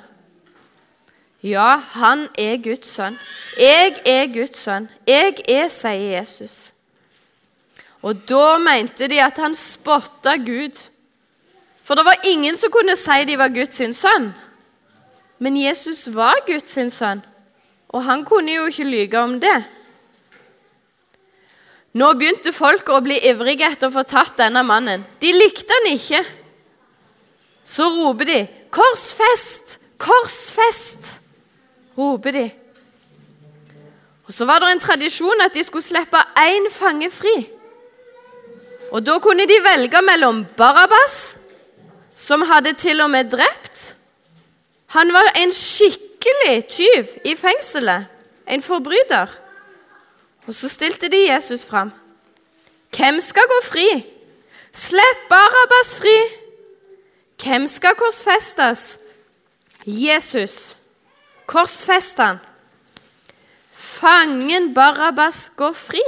Ja, 1.45 1.75
han 1.93 2.25
er 2.33 2.57
Guds 2.63 2.89
sønn. 2.89 3.17
Jeg 3.59 4.00
er 4.05 4.25
Guds 4.33 4.57
sønn. 4.57 4.88
Jeg 5.05 5.36
er, 5.45 5.67
sier 5.69 6.17
Jesus. 6.17 6.71
Og 8.01 8.17
da 8.29 8.57
mente 8.62 9.09
de 9.12 9.19
at 9.21 9.38
han 9.38 9.53
spotta 9.57 10.33
Gud. 10.41 10.79
For 11.86 11.95
det 11.95 12.05
var 12.07 12.25
ingen 12.25 12.57
som 12.57 12.74
kunne 12.74 12.97
si 12.97 13.19
de 13.29 13.38
var 13.38 13.53
Guds 13.53 13.77
sønn. 14.00 14.31
Men 15.38 15.59
Jesus 15.62 16.07
var 16.13 16.41
Guds 16.47 16.74
sønn, 16.74 17.21
og 17.93 18.03
han 18.03 18.25
kunne 18.25 18.55
jo 18.55 18.65
ikke 18.65 18.89
lyge 18.89 19.19
om 19.21 19.38
det. 19.39 19.59
Nå 21.93 22.09
begynte 22.17 22.53
folk 22.53 22.89
å 22.89 23.03
bli 23.05 23.19
ivrige 23.29 23.69
etter 23.69 23.91
å 23.91 23.93
få 23.93 24.03
tatt 24.09 24.38
denne 24.41 24.65
mannen. 24.65 25.05
De 25.21 25.31
likte 25.33 25.77
han 25.77 25.93
ikke. 25.93 26.25
Så 27.67 27.83
roper 27.83 28.25
de 28.25 28.47
'Korsfest! 28.71 29.79
Korsfest!' 29.97 31.19
roper 31.97 32.31
de. 32.31 32.51
Og 34.27 34.33
Så 34.33 34.45
var 34.45 34.59
det 34.59 34.71
en 34.71 34.79
tradisjon 34.79 35.41
at 35.41 35.53
de 35.53 35.63
skulle 35.63 35.83
slippe 35.83 36.17
én 36.38 36.71
fange 36.71 37.12
fri. 37.12 37.50
Og 38.91 39.05
Da 39.05 39.19
kunne 39.19 39.47
de 39.47 39.63
velge 39.63 40.01
mellom 40.01 40.45
Barabas, 40.57 41.38
som 42.13 42.41
hadde 42.41 42.74
til 42.74 43.01
og 43.01 43.09
med 43.09 43.31
drept 43.31 43.95
Han 44.88 45.13
var 45.13 45.31
en 45.36 45.51
skikkelig 45.51 46.67
tyv 46.69 47.05
i 47.25 47.36
fengselet, 47.36 48.05
en 48.47 48.62
forbryter. 48.62 49.27
Og 50.47 50.53
Så 50.53 50.69
stilte 50.69 51.07
de 51.07 51.33
Jesus 51.33 51.65
fram. 51.65 51.91
Hvem 52.97 53.19
skal 53.19 53.43
gå 53.43 53.62
fri? 53.63 54.05
Slipp 54.74 55.29
Barabas 55.29 55.95
fri! 55.95 56.47
Hvem 57.44 57.67
skal 57.67 57.96
korsfestes? 57.96 58.98
Jesus. 59.86 60.77
Korsfest 61.46 62.17
han. 62.17 62.39
Fangen 63.74 64.74
Barabas 64.74 65.51
går 65.56 65.74
fri 65.74 66.03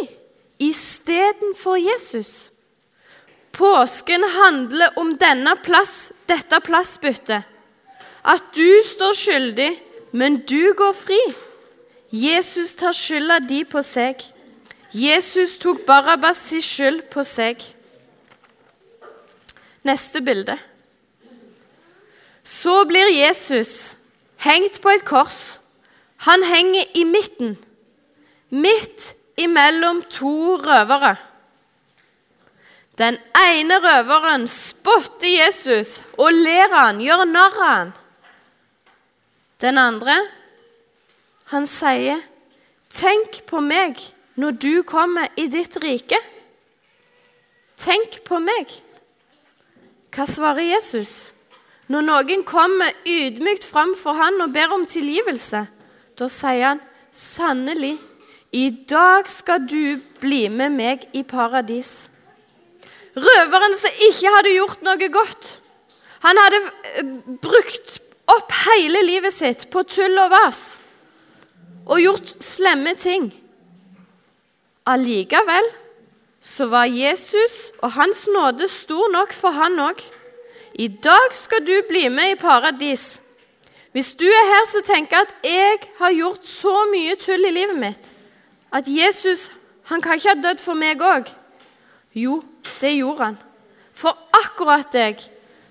istedenfor 0.59 1.77
Jesus. 1.77 2.49
Påsken 3.51 4.23
handler 4.23 4.99
om 4.99 5.17
plass, 5.63 6.11
dette 6.25 6.59
plassbyttet. 6.59 7.43
At 8.23 8.43
du 8.55 8.81
står 8.83 9.13
skyldig, 9.13 9.71
men 10.11 10.43
du 10.45 10.73
går 10.73 10.93
fri. 10.93 11.19
Jesus 12.11 12.75
tar 12.75 12.93
skylda 12.93 13.39
di 13.39 13.63
på 13.63 13.81
seg. 13.81 14.21
Jesus 14.91 15.57
tok 15.59 15.85
Barabas 15.85 16.49
skyld 16.61 17.09
på 17.09 17.23
seg. 17.23 17.61
Neste 19.83 20.21
bilde. 20.21 20.57
Så 22.59 22.83
blir 22.85 23.07
Jesus 23.13 23.97
hengt 24.43 24.81
på 24.81 24.91
et 24.91 25.05
kors. 25.07 25.59
Han 26.27 26.43
henger 26.43 26.83
i 26.95 27.03
midten, 27.07 27.55
midt 28.49 29.13
imellom 29.39 30.01
to 30.11 30.57
røvere. 30.59 31.15
Den 32.99 33.15
ene 33.37 33.77
røveren 33.79 34.47
spotter 34.51 35.31
Jesus 35.31 36.01
og 36.17 36.35
ler 36.35 36.73
han, 36.73 36.99
gjør 36.99 37.23
narr 37.29 37.55
av 37.55 37.69
han. 37.69 37.93
Den 39.61 39.77
andre, 39.77 40.17
han 41.51 41.65
sier, 41.67 42.19
'Tenk 42.89 43.45
på 43.45 43.59
meg 43.59 43.99
når 44.35 44.51
du 44.51 44.83
kommer 44.83 45.27
i 45.37 45.47
ditt 45.47 45.77
rike.' 45.83 46.23
Tenk 47.77 48.23
på 48.27 48.39
meg. 48.39 48.67
Hva 50.11 50.25
svarer 50.27 50.65
Jesus? 50.75 51.31
Når 51.89 52.05
noen 52.05 52.43
kommer 52.45 52.93
ydmykt 53.07 53.65
fram 53.65 53.95
for 53.97 54.17
han 54.17 54.37
og 54.43 54.53
ber 54.53 54.75
om 54.75 54.85
tilgivelse, 54.85 55.65
da 56.19 56.27
sier 56.29 56.67
han, 56.67 56.81
'Sannelig, 57.11 57.97
i 58.53 58.69
dag 58.69 59.29
skal 59.29 59.65
du 59.65 59.97
bli 60.21 60.47
med 60.49 60.69
meg 60.69 61.07
i 61.13 61.23
paradis.' 61.23 62.09
Røveren 63.17 63.73
som 63.75 64.03
ikke 64.05 64.33
hadde 64.35 64.53
gjort 64.53 64.83
noe 64.85 65.09
godt. 65.09 65.47
Han 66.21 66.37
hadde 66.37 66.59
eh, 66.93 67.09
brukt 67.41 67.97
opp 68.29 68.53
hele 68.67 69.01
livet 69.03 69.33
sitt 69.33 69.65
på 69.73 69.83
tull 69.83 70.17
og 70.21 70.29
vas 70.31 70.61
og 71.89 71.97
gjort 72.03 72.35
slemme 72.43 72.93
ting. 72.99 73.31
Allikevel 74.85 75.65
så 76.41 76.69
var 76.69 76.85
Jesus 76.85 77.71
og 77.81 77.95
hans 77.97 78.27
nåde 78.29 78.69
stor 78.69 79.09
nok 79.11 79.33
for 79.33 79.57
han 79.57 79.79
òg. 79.81 80.03
I 80.79 80.87
dag 80.87 81.33
skal 81.35 81.65
du 81.67 81.73
bli 81.89 82.05
med 82.09 82.31
i 82.31 82.39
paradis. 82.39 83.17
Hvis 83.91 84.13
du 84.15 84.23
er 84.25 84.45
her 84.47 84.67
som 84.71 84.83
tenker 84.87 85.17
at 85.17 85.33
'jeg 85.43 85.79
har 85.97 86.11
gjort 86.13 86.45
så 86.47 86.85
mye 86.91 87.15
tull 87.15 87.45
i 87.45 87.51
livet 87.51 87.77
mitt', 87.77 88.11
at 88.71 88.87
Jesus 88.87 89.51
han 89.83 90.01
kan 90.01 90.13
ikke 90.13 90.29
ha 90.29 90.41
dødd 90.41 90.59
for 90.59 90.73
meg 90.73 91.01
òg 91.01 91.31
Jo, 92.15 92.43
det 92.81 92.97
gjorde 92.97 93.23
han. 93.23 93.37
For 93.93 94.17
akkurat 94.33 94.93
deg 94.93 95.19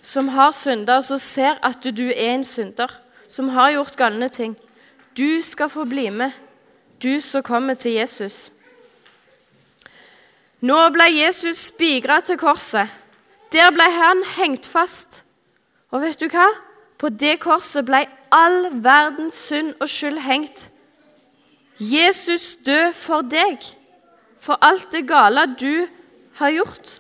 som 0.03 0.29
har 0.29 0.51
synder, 0.51 0.97
og 0.97 1.05
som 1.05 1.19
ser 1.19 1.59
at 1.63 1.83
du 1.83 2.09
er 2.09 2.35
en 2.35 2.45
synder, 2.45 2.89
som 3.29 3.49
har 3.49 3.73
gjort 3.73 3.97
galne 3.97 4.29
ting. 4.29 4.57
Du 5.17 5.43
skal 5.43 5.69
få 5.69 5.85
bli 5.85 6.11
med, 6.11 6.31
du 7.03 7.21
som 7.21 7.43
kommer 7.43 7.75
til 7.75 7.93
Jesus. 7.93 8.51
Nå 10.61 10.91
ble 10.91 11.05
Jesus 11.05 11.57
spigra 11.57 12.21
til 12.21 12.37
korset. 12.37 12.89
Der 13.53 13.71
ble 13.73 13.87
han 13.93 14.25
hengt 14.37 14.67
fast. 14.67 15.23
Og 15.91 16.03
vet 16.03 16.21
du 16.21 16.29
hva? 16.29 16.49
På 16.99 17.09
det 17.09 17.39
korset 17.41 17.87
ble 17.87 18.05
all 18.35 18.69
verdens 18.85 19.39
synd 19.49 19.75
og 19.81 19.89
skyld 19.89 20.19
hengt. 20.25 20.69
Jesus 21.79 22.57
død 22.67 22.93
for 22.93 23.23
deg, 23.23 23.63
for 24.37 24.59
alt 24.61 24.91
det 24.93 25.07
gale 25.09 25.47
du 25.61 25.87
har 26.41 26.51
gjort. 26.51 26.99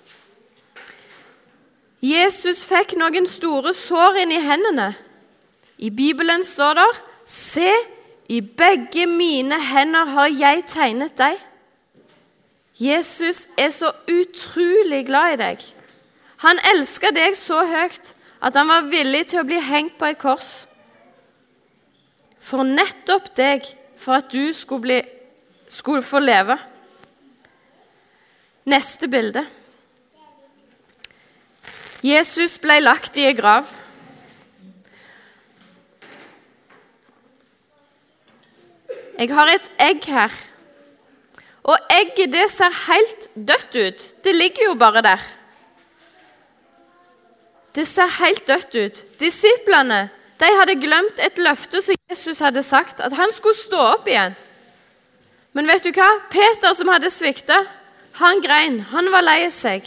Jesus 1.99 2.62
fikk 2.69 2.95
noen 2.99 3.26
store 3.26 3.75
sår 3.75 4.21
inn 4.23 4.33
i 4.33 4.43
hendene. 4.43 4.93
I 5.78 5.90
Bibelen 5.90 6.45
står 6.47 6.78
det 6.78 6.90
Se, 7.28 7.73
i 8.28 8.40
begge 8.40 9.07
mine 9.11 9.59
hender 9.61 10.07
har 10.14 10.31
jeg 10.31 10.62
tegnet 10.71 11.19
deg. 11.19 11.37
Jesus 12.78 13.49
er 13.59 13.73
så 13.75 13.90
utrolig 14.07 15.02
glad 15.09 15.35
i 15.35 15.40
deg. 15.43 15.67
Han 16.45 16.61
elsker 16.71 17.14
deg 17.14 17.35
så 17.38 17.64
høyt 17.66 18.14
at 18.45 18.54
han 18.54 18.71
var 18.71 18.87
villig 18.90 19.25
til 19.33 19.42
å 19.42 19.47
bli 19.47 19.59
hengt 19.62 19.97
på 19.99 20.07
et 20.07 20.18
kors. 20.21 20.50
For 22.38 22.62
nettopp 22.64 23.33
deg, 23.37 23.66
for 23.99 24.21
at 24.21 24.30
du 24.30 24.52
skulle, 24.54 24.85
bli, 24.85 24.99
skulle 25.68 26.07
få 26.07 26.23
leve. 26.23 26.54
Neste 28.68 29.09
bilde. 29.11 29.42
Jesus 32.04 32.61
ble 32.62 32.78
lagt 32.85 33.18
i 33.18 33.26
ei 33.26 33.35
grav. 33.35 33.66
Jeg 39.18 39.35
har 39.35 39.50
et 39.50 39.66
egg 39.83 40.07
her. 40.07 40.37
Og 41.67 41.91
egget 41.91 42.30
det 42.32 42.47
ser 42.52 42.76
helt 42.86 43.26
dødt 43.34 43.75
ut. 43.75 44.06
Det 44.25 44.36
ligger 44.36 44.71
jo 44.71 44.78
bare 44.78 45.02
der. 45.02 45.26
Det 47.78 47.86
ser 47.86 48.10
helt 48.19 48.43
dødt 48.49 48.75
ut. 48.75 48.97
Disiplene 49.21 50.08
de 50.41 50.49
hadde 50.58 50.75
glemt 50.82 51.21
et 51.23 51.36
løfte 51.38 51.78
som 51.82 51.95
Jesus 52.10 52.41
hadde 52.43 52.62
sagt, 52.67 52.99
at 52.99 53.14
han 53.14 53.30
skulle 53.34 53.54
stå 53.54 53.78
opp 53.95 54.08
igjen. 54.10 54.34
Men 55.54 55.71
vet 55.71 55.86
du 55.86 55.93
hva? 55.95 56.08
Peter, 56.30 56.75
som 56.75 56.91
hadde 56.91 57.10
svikta, 57.10 57.60
han 58.19 58.43
grein. 58.43 58.80
Han 58.91 59.10
var 59.14 59.23
lei 59.26 59.47
seg. 59.54 59.86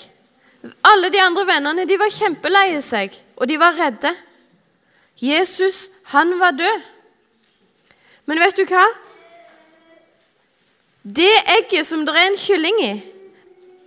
Alle 0.88 1.12
de 1.12 1.20
andre 1.20 1.46
vennene 1.50 1.86
de 1.90 2.00
var 2.00 2.14
kjempeleie 2.16 2.80
seg, 2.86 3.16
og 3.36 3.52
de 3.52 3.60
var 3.60 3.76
redde. 3.80 4.14
Jesus, 5.20 5.88
han 6.16 6.38
var 6.40 6.56
død. 6.56 6.90
Men 8.30 8.40
vet 8.40 8.56
du 8.56 8.64
hva? 8.72 8.88
Det 11.04 11.32
egget 11.58 11.88
som 11.92 12.06
det 12.08 12.16
er 12.16 12.30
en 12.30 12.40
kylling 12.40 12.84
i, 12.88 12.92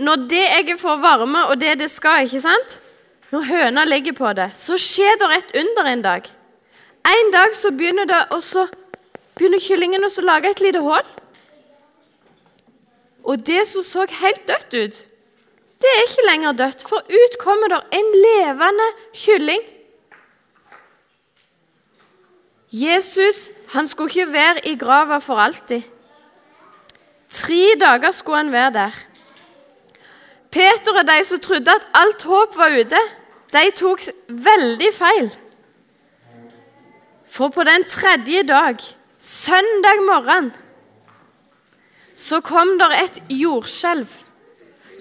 når 0.04 0.28
det 0.28 0.46
egget 0.60 0.80
får 0.82 1.00
varme, 1.00 1.46
og 1.48 1.60
det 1.60 1.78
det 1.80 1.92
skal, 1.92 2.26
ikke 2.28 2.44
sant? 2.44 2.80
Når 3.34 3.48
høna 3.48 3.82
ligger 3.88 4.14
på 4.14 4.30
det, 4.38 4.52
så 4.54 4.76
skjer 4.78 5.16
det 5.18 5.28
et 5.34 5.54
under 5.64 5.88
en 5.90 6.02
dag. 6.04 6.26
En 7.10 7.30
dag 7.34 7.54
så 7.56 7.72
begynner, 7.74 8.06
det, 8.06 8.20
og 8.30 8.44
så 8.46 8.68
begynner 9.34 9.58
kyllingen 9.58 10.06
å 10.06 10.10
lage 10.22 10.52
et 10.52 10.62
lite 10.62 10.82
hull. 10.84 11.08
Og 13.24 13.42
det 13.42 13.64
som 13.66 13.82
så 13.82 14.04
helt 14.20 14.44
dødt 14.46 14.76
ut, 14.76 15.00
det 15.82 15.90
er 15.90 16.04
ikke 16.04 16.26
lenger 16.28 16.58
dødt, 16.60 16.84
for 16.86 17.02
ut 17.10 17.34
kommer 17.40 17.72
det 17.74 17.80
en 17.98 18.12
levende 18.22 18.86
kylling. 19.24 19.66
Jesus 22.70 23.50
han 23.74 23.90
skulle 23.90 24.14
ikke 24.14 24.32
være 24.32 24.64
i 24.70 24.76
grava 24.78 25.18
for 25.18 25.42
alltid. 25.42 25.82
Tre 27.34 27.74
dager 27.82 28.14
skulle 28.14 28.44
han 28.44 28.54
være 28.54 28.72
der. 28.78 29.02
Peter 30.54 31.02
og 31.02 31.06
de 31.10 31.20
som 31.26 31.42
trodde 31.42 31.74
at 31.74 31.86
alt 31.98 32.22
håp 32.22 32.56
var 32.56 32.78
ute, 32.78 33.02
de 33.54 33.70
tok 33.78 34.02
veldig 34.28 34.90
feil. 34.94 35.30
For 37.30 37.50
på 37.54 37.64
den 37.66 37.86
tredje 37.90 38.42
dag, 38.46 38.82
søndag 39.18 40.04
morgen, 40.06 40.52
så 42.16 42.40
kom 42.40 42.76
der 42.78 42.94
et 43.04 43.18
jordskjelv 43.28 44.24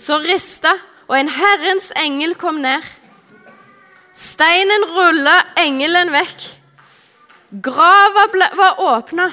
så 0.04 0.20
rista, 0.24 0.74
og 1.08 1.16
en 1.20 1.30
Herrens 1.32 1.92
engel 2.00 2.36
kom 2.40 2.60
ned. 2.64 2.84
Steinen 4.14 4.86
rulla 4.94 5.40
engelen 5.60 6.12
vekk. 6.14 6.48
Grava 7.64 8.28
var 8.58 8.82
åpna, 8.82 9.30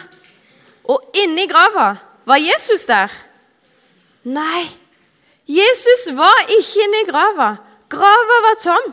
og 0.85 1.16
inni 1.16 1.46
grava 1.48 1.94
var 2.28 2.40
Jesus 2.40 2.85
der. 2.88 3.12
Nei, 4.24 4.66
Jesus 5.48 6.11
var 6.16 6.44
ikke 6.52 6.85
inni 6.85 7.04
grava. 7.09 7.54
Grava 7.90 8.40
var 8.46 8.59
tom. 8.62 8.90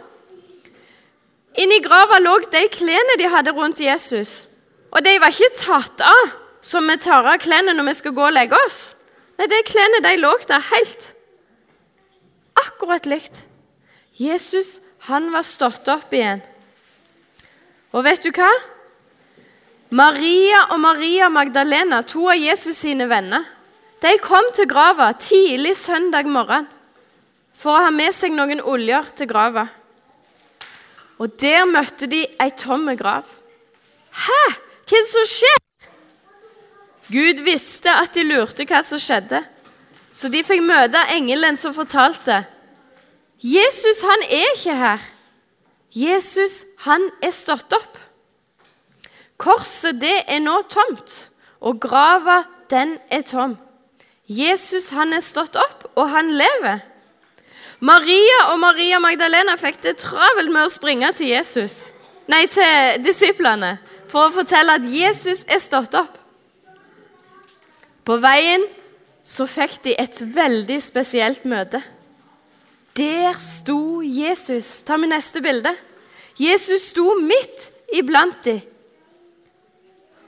Inni 1.58 1.80
grava 1.82 2.20
lå 2.22 2.38
de 2.52 2.68
klærne 2.70 3.18
de 3.18 3.30
hadde 3.34 3.54
rundt 3.56 3.82
Jesus. 3.82 4.48
Og 4.92 5.04
de 5.04 5.18
var 5.20 5.34
ikke 5.34 5.58
tatt 5.58 6.04
av, 6.06 6.36
som 6.62 6.86
vi 6.90 6.98
tar 7.02 7.26
av 7.26 7.40
klærne 7.42 7.74
når 7.74 7.90
vi 7.90 7.96
skal 7.98 8.16
gå 8.18 8.26
og 8.28 8.36
legge 8.36 8.58
oss. 8.68 8.80
Nei, 9.38 9.48
De 9.50 9.62
klærne 9.66 10.02
de 10.06 10.16
lå 10.22 10.34
der 10.50 10.64
helt 10.72 11.14
akkurat 12.58 13.06
likt. 13.06 13.44
Jesus 14.18 14.80
han 15.08 15.30
var 15.32 15.46
stått 15.46 15.88
opp 15.94 16.14
igjen. 16.14 16.42
Og 17.94 18.04
vet 18.06 18.24
du 18.26 18.32
hva? 18.34 18.50
Maria 19.90 20.66
og 20.74 20.82
Maria 20.84 21.30
Magdalena, 21.32 22.02
to 22.04 22.26
av 22.28 22.36
Jesus 22.36 22.82
sine 22.82 23.08
venner, 23.08 23.46
de 24.02 24.18
kom 24.22 24.50
til 24.54 24.68
grava 24.70 25.14
tidlig 25.16 25.78
søndag 25.80 26.28
morgen 26.30 26.68
for 27.58 27.78
å 27.78 27.86
ha 27.88 27.94
med 27.94 28.14
seg 28.14 28.36
noen 28.36 28.60
oljer 28.62 29.08
til 29.18 29.30
grava. 29.32 29.68
Og 31.18 31.34
der 31.42 31.66
møtte 31.66 32.08
de 32.10 32.26
ei 32.40 32.52
tom 32.58 32.90
grav. 32.98 33.26
Hæ? 34.14 34.42
Hva 34.88 34.98
er 34.98 35.04
det 35.04 35.12
som 35.12 35.26
skjer? 35.28 35.64
Gud 37.08 37.44
visste 37.44 37.92
at 37.92 38.14
de 38.16 38.24
lurte 38.28 38.66
hva 38.68 38.82
som 38.84 39.00
skjedde, 39.00 39.42
så 40.12 40.30
de 40.32 40.44
fikk 40.44 40.64
møte 40.66 41.00
engelen 41.16 41.58
som 41.60 41.76
fortalte 41.76 42.42
Jesus 43.38 44.02
han 44.02 44.24
er 44.34 44.48
ikke 44.56 44.74
her. 44.76 45.04
Jesus 45.94 46.64
han 46.88 47.04
er 47.22 47.32
stått 47.32 47.74
opp. 47.78 48.00
Korset 49.38 50.00
det 50.02 50.24
er 50.26 50.42
nå 50.42 50.56
tomt, 50.74 51.30
og 51.62 51.78
grava 51.82 52.42
den 52.72 52.96
er 53.14 53.22
tom. 53.22 53.56
Jesus 54.28 54.90
han 54.90 55.14
er 55.14 55.22
stått 55.22 55.56
opp, 55.56 55.86
og 55.96 56.10
han 56.10 56.34
lever. 56.34 56.82
Maria 57.80 58.40
og 58.52 58.58
Maria 58.60 58.98
Magdalena 59.00 59.54
fikk 59.60 59.84
det 59.84 60.00
travelt 60.02 60.50
med 60.50 60.66
å 60.66 60.74
springe 60.74 61.12
til 61.18 61.30
Jesus, 61.30 61.92
nei, 62.26 62.48
til 62.50 63.04
disiplene 63.06 63.76
for 64.10 64.28
å 64.28 64.34
fortelle 64.34 64.80
at 64.80 64.88
Jesus 64.90 65.44
er 65.46 65.62
stått 65.62 65.94
opp. 66.00 66.16
På 68.08 68.18
veien 68.24 68.64
så 69.28 69.46
fikk 69.50 69.82
de 69.84 69.94
et 70.00 70.22
veldig 70.22 70.80
spesielt 70.82 71.46
møte. 71.46 71.84
Der 72.98 73.36
sto 73.38 74.02
Jesus. 74.02 74.82
Ta 74.88 74.98
med 74.98 75.12
neste 75.12 75.44
bilde. 75.44 75.74
Jesus 76.40 76.88
sto 76.94 77.12
midt 77.20 77.68
iblant 77.94 78.40
dem. 78.48 78.62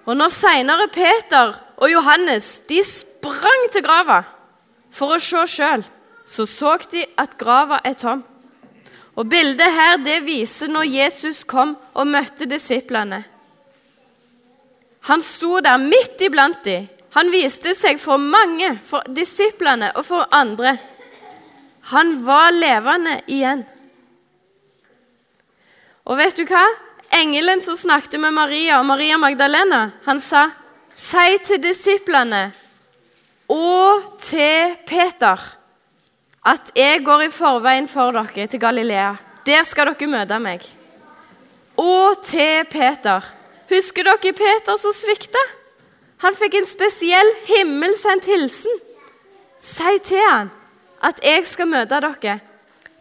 Og 0.06 0.18
når 0.18 0.34
seinere 0.34 0.90
Peter 0.92 1.56
og 1.80 1.90
Johannes 1.90 2.60
de 2.70 2.82
sprang 2.86 3.70
til 3.74 3.86
grava 3.86 4.22
for 4.94 5.16
å 5.16 5.22
se 5.22 5.46
sjøl, 5.50 5.86
så 6.30 6.46
så 6.46 6.78
de 6.92 7.06
at 7.18 7.38
grava 7.40 7.80
er 7.84 7.98
tom. 7.98 8.22
Og 9.18 9.26
Bildet 9.28 9.74
her 9.74 9.98
det 9.98 10.22
viser 10.28 10.70
når 10.70 10.86
Jesus 10.94 11.44
kom 11.44 11.74
og 11.98 12.08
møtte 12.08 12.46
disiplene. 12.46 13.24
Han 15.10 15.24
sto 15.26 15.58
der 15.64 15.82
midt 15.82 16.22
iblant 16.22 16.62
dem. 16.64 16.88
Han 17.18 17.32
viste 17.34 17.74
seg 17.74 17.98
for 17.98 18.22
mange, 18.22 18.76
for 18.86 19.02
disiplene 19.10 19.90
og 19.98 20.06
for 20.06 20.28
andre. 20.36 20.76
Han 21.90 22.20
var 22.26 22.54
levende 22.54 23.16
igjen. 23.26 23.66
Og 26.06 26.20
vet 26.20 26.38
du 26.38 26.46
hva? 26.46 26.62
Engelen 27.18 27.64
som 27.66 27.78
snakket 27.78 28.22
med 28.22 28.36
Maria 28.38 28.78
og 28.78 28.86
Maria 28.86 29.18
Magdalena, 29.18 29.92
han 30.06 30.20
sa, 30.20 30.52
'Si 30.94 31.38
til 31.44 31.64
disiplene 31.64 32.54
og 33.50 34.20
til 34.22 34.78
Peter' 34.86 35.59
at 36.46 36.72
jeg 36.76 37.04
går 37.06 37.26
i 37.28 37.32
forveien 37.34 37.88
for 37.88 38.16
dere 38.16 38.48
til 38.48 38.60
Galilea. 38.60 39.16
Der 39.46 39.64
skal 39.68 39.92
dere 39.92 40.10
møte 40.10 40.40
meg. 40.40 40.64
Og 41.78 42.22
til 42.26 42.66
Peter. 42.72 43.26
Husker 43.70 44.08
dere 44.08 44.34
Peter 44.34 44.78
som 44.80 44.96
svikta? 44.96 45.42
Han 46.20 46.36
fikk 46.36 46.60
en 46.60 46.68
spesiell 46.68 47.34
himmelsendt 47.48 48.28
hilsen. 48.28 48.80
Si 49.60 50.00
til 50.04 50.24
han 50.30 50.52
at 51.04 51.20
jeg 51.24 51.46
skal 51.48 51.68
møte 51.68 52.00
dere. 52.04 52.40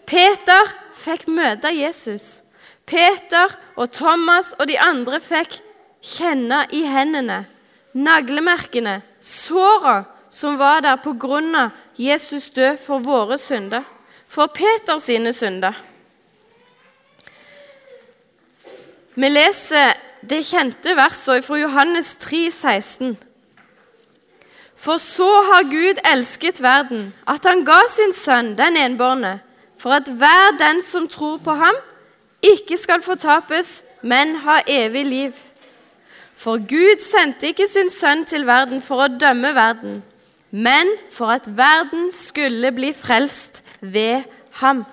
Peter 0.06 0.74
fikk 0.94 1.26
møte 1.28 1.70
Jesus. 1.74 2.40
Peter 2.86 3.52
og 3.76 3.92
Thomas 3.92 4.54
og 4.58 4.68
de 4.70 4.78
andre 4.80 5.20
fikk 5.20 5.60
kjenne 6.02 6.64
i 6.72 6.84
hendene 6.88 7.44
naglemerkene, 7.98 9.00
såra 9.20 10.04
som 10.30 10.58
var 10.58 10.82
der 10.84 10.98
av 10.98 11.72
Jesus 11.98 12.50
død 12.50 12.76
for 12.76 12.98
våre 12.98 13.38
synder, 13.38 13.82
for 14.28 14.46
Peters 14.46 15.02
sine 15.02 15.32
synder. 15.32 15.72
Vi 19.14 19.28
leser 19.28 19.96
det 20.30 20.44
kjente 20.46 20.94
verset 20.96 21.44
fra 21.44 21.56
Johannes 21.58 22.14
3, 22.22 22.50
16. 22.50 23.16
For 24.78 24.96
så 25.02 25.26
har 25.50 25.62
Gud 25.66 25.98
elsket 26.12 26.62
verden, 26.62 27.14
at 27.26 27.46
han 27.46 27.64
ga 27.66 27.80
sin 27.90 28.14
sønn, 28.14 28.52
den 28.58 28.76
enbårne, 28.76 29.40
for 29.78 29.90
at 29.90 30.06
hver 30.08 30.54
den 30.58 30.82
som 30.82 31.08
tror 31.08 31.40
på 31.42 31.56
ham, 31.58 31.74
ikke 32.42 32.76
skal 32.76 33.02
fortapes, 33.02 33.82
men 34.02 34.36
ha 34.46 34.60
evig 34.66 35.06
liv. 35.06 35.32
For 36.34 36.62
Gud 36.62 37.02
sendte 37.02 37.50
ikke 37.50 37.66
sin 37.66 37.90
sønn 37.90 38.22
til 38.24 38.46
verden 38.46 38.82
for 38.82 39.02
å 39.02 39.10
dømme 39.10 39.50
verden, 39.54 40.02
men 40.50 40.90
for 41.10 41.26
at 41.26 41.48
verden 41.56 42.12
skulle 42.12 42.72
bli 42.72 42.92
frelst 42.92 43.64
ved 43.80 44.22
ham. 44.50 44.84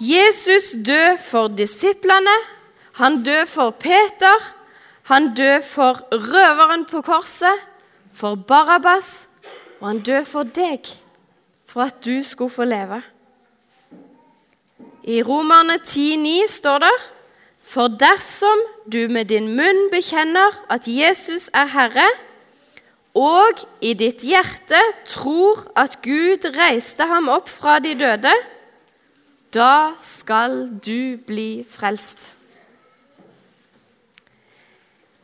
Jesus 0.00 0.74
død 0.86 1.18
for 1.18 1.48
disiplene, 1.48 2.36
han 2.94 3.22
død 3.24 3.46
for 3.46 3.70
Peter, 3.70 4.54
han 5.02 5.34
død 5.34 5.62
for 5.62 5.92
røveren 6.12 6.84
på 6.84 7.00
korset, 7.02 7.58
for 8.14 8.34
Barabbas, 8.34 9.28
og 9.80 9.88
han 9.88 10.00
død 10.00 10.24
for 10.24 10.42
deg, 10.42 10.80
for 11.66 11.82
at 11.82 12.04
du 12.04 12.22
skulle 12.22 12.50
få 12.50 12.64
leve. 12.64 13.02
I 15.04 15.22
Romerne 15.22 15.74
10,9 15.82 16.46
står 16.48 16.78
det 16.78 16.94
for 17.64 17.88
dersom 17.88 18.60
du 18.92 19.06
med 19.08 19.32
din 19.32 19.48
munn 19.56 19.88
bekjenner 19.90 20.52
at 20.70 20.86
Jesus 20.86 21.48
er 21.56 21.70
Herre, 21.72 22.06
og 23.14 23.62
i 23.80 23.94
ditt 23.94 24.24
hjerte 24.26 24.80
tror 25.08 25.62
at 25.78 26.00
Gud 26.02 26.44
reiste 26.56 27.06
ham 27.08 27.30
opp 27.32 27.48
fra 27.48 27.78
de 27.82 27.94
døde, 27.96 28.32
da 29.54 29.94
skal 30.02 30.64
du 30.82 31.16
bli 31.26 31.64
frelst. 31.70 32.34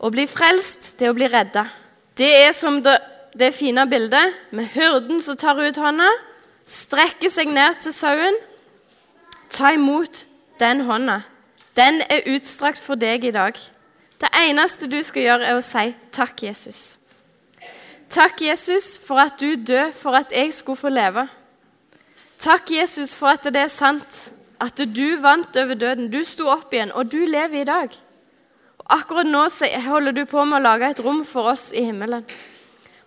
Å 0.01 0.09
bli 0.09 0.25
frelst, 0.31 0.95
det 0.97 1.09
er 1.09 1.13
å 1.13 1.19
bli 1.19 1.29
redda. 1.29 1.67
Det 2.17 2.31
er 2.47 2.55
som 2.57 2.79
det, 2.85 2.95
det 3.37 3.51
fine 3.53 3.85
bildet 3.91 4.39
med 4.55 4.71
hyrden 4.73 5.21
som 5.25 5.37
tar 5.37 5.59
ut 5.61 5.77
hånda, 5.77 6.09
strekker 6.65 7.29
seg 7.33 7.51
ned 7.53 7.83
til 7.83 7.93
sauen. 7.93 8.39
Ta 9.51 9.75
imot 9.75 10.25
den 10.63 10.87
hånda. 10.87 11.21
Den 11.77 12.03
er 12.11 12.27
utstrakt 12.35 12.81
for 12.83 12.99
deg 12.99 13.25
i 13.25 13.35
dag. 13.35 13.59
Det 14.21 14.29
eneste 14.37 14.89
du 14.91 14.99
skal 15.03 15.23
gjøre, 15.23 15.47
er 15.47 15.59
å 15.59 15.65
si 15.65 15.93
takk, 16.13 16.43
Jesus. 16.45 16.99
Takk, 18.11 18.43
Jesus, 18.43 18.97
for 18.99 19.23
at 19.23 19.39
du 19.39 19.55
døde 19.55 19.93
for 19.95 20.19
at 20.19 20.33
jeg 20.35 20.51
skulle 20.55 20.81
få 20.81 20.91
leve. 20.91 21.29
Takk, 22.43 22.73
Jesus, 22.75 23.15
for 23.15 23.37
at 23.37 23.47
det 23.47 23.63
er 23.63 23.73
sant. 23.73 24.31
At 24.61 24.77
du 24.77 25.17
vant 25.23 25.57
over 25.57 25.79
døden. 25.79 26.11
Du 26.13 26.21
sto 26.27 26.51
opp 26.53 26.75
igjen, 26.75 26.93
og 26.93 27.09
du 27.13 27.21
lever 27.23 27.63
i 27.63 27.69
dag. 27.69 27.95
Og 28.83 28.87
Akkurat 28.99 29.29
nå 29.29 29.47
holder 29.87 30.13
du 30.13 30.25
på 30.27 30.45
med 30.45 30.59
å 30.59 30.65
lage 30.65 30.91
et 30.91 31.01
rom 31.05 31.23
for 31.25 31.53
oss 31.55 31.71
i 31.73 31.85
himmelen. 31.87 32.27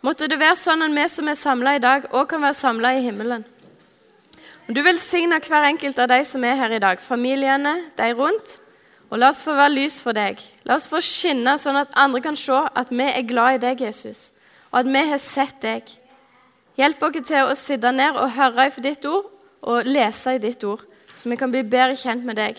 Måtte 0.04 0.28
det 0.32 0.39
være 0.39 0.58
sånn 0.60 0.86
at 0.88 0.95
vi 0.95 1.08
som 1.12 1.30
er 1.30 1.39
samla 1.39 1.76
i 1.76 1.84
dag, 1.84 2.08
òg 2.12 2.32
kan 2.32 2.41
være 2.43 2.58
samla 2.58 2.95
i 2.95 3.04
himmelen. 3.04 3.43
Du 4.67 4.80
velsigner 4.80 5.43
hver 5.43 5.65
enkelt 5.67 5.97
av 5.99 6.08
de 6.08 6.21
som 6.23 6.43
er 6.47 6.56
her 6.56 6.71
i 6.71 6.80
dag, 6.80 7.02
familiene, 7.04 7.76
de 7.97 8.13
rundt. 8.15 8.60
Og 9.12 9.19
la 9.19 9.30
oss 9.30 9.43
få 9.45 9.54
være 9.54 9.76
lys 9.76 9.99
for 10.02 10.15
deg. 10.15 10.39
La 10.65 10.78
oss 10.80 10.88
få 10.89 11.02
skinne, 11.04 11.58
sånn 11.60 11.78
at 11.82 11.91
andre 11.99 12.21
kan 12.23 12.38
se 12.39 12.56
at 12.56 12.89
vi 12.89 13.06
er 13.06 13.28
glad 13.28 13.60
i 13.60 13.62
deg, 13.67 13.84
Jesus, 13.86 14.32
og 14.71 14.80
at 14.82 14.89
vi 14.89 15.04
har 15.12 15.21
sett 15.21 15.60
deg. 15.62 15.91
Hjelp 16.80 17.04
oss 17.06 17.19
til 17.28 17.52
å 17.52 17.58
sitte 17.60 17.91
ned 17.93 18.17
og 18.17 18.34
høre 18.34 18.71
i 18.71 18.86
ditt 18.88 19.06
ord 19.06 19.30
og 19.62 19.86
lese 19.86 20.34
i 20.34 20.41
ditt 20.41 20.63
ord, 20.65 20.82
så 21.13 21.30
vi 21.30 21.38
kan 21.38 21.52
bli 21.52 21.62
bedre 21.62 21.99
kjent 21.99 22.26
med 22.26 22.39
deg, 22.39 22.58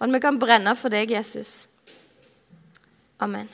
og 0.00 0.08
at 0.08 0.16
vi 0.16 0.24
kan 0.24 0.40
brenne 0.40 0.74
for 0.76 0.90
deg, 0.90 1.14
Jesus. 1.14 1.68
Amen. 3.22 3.46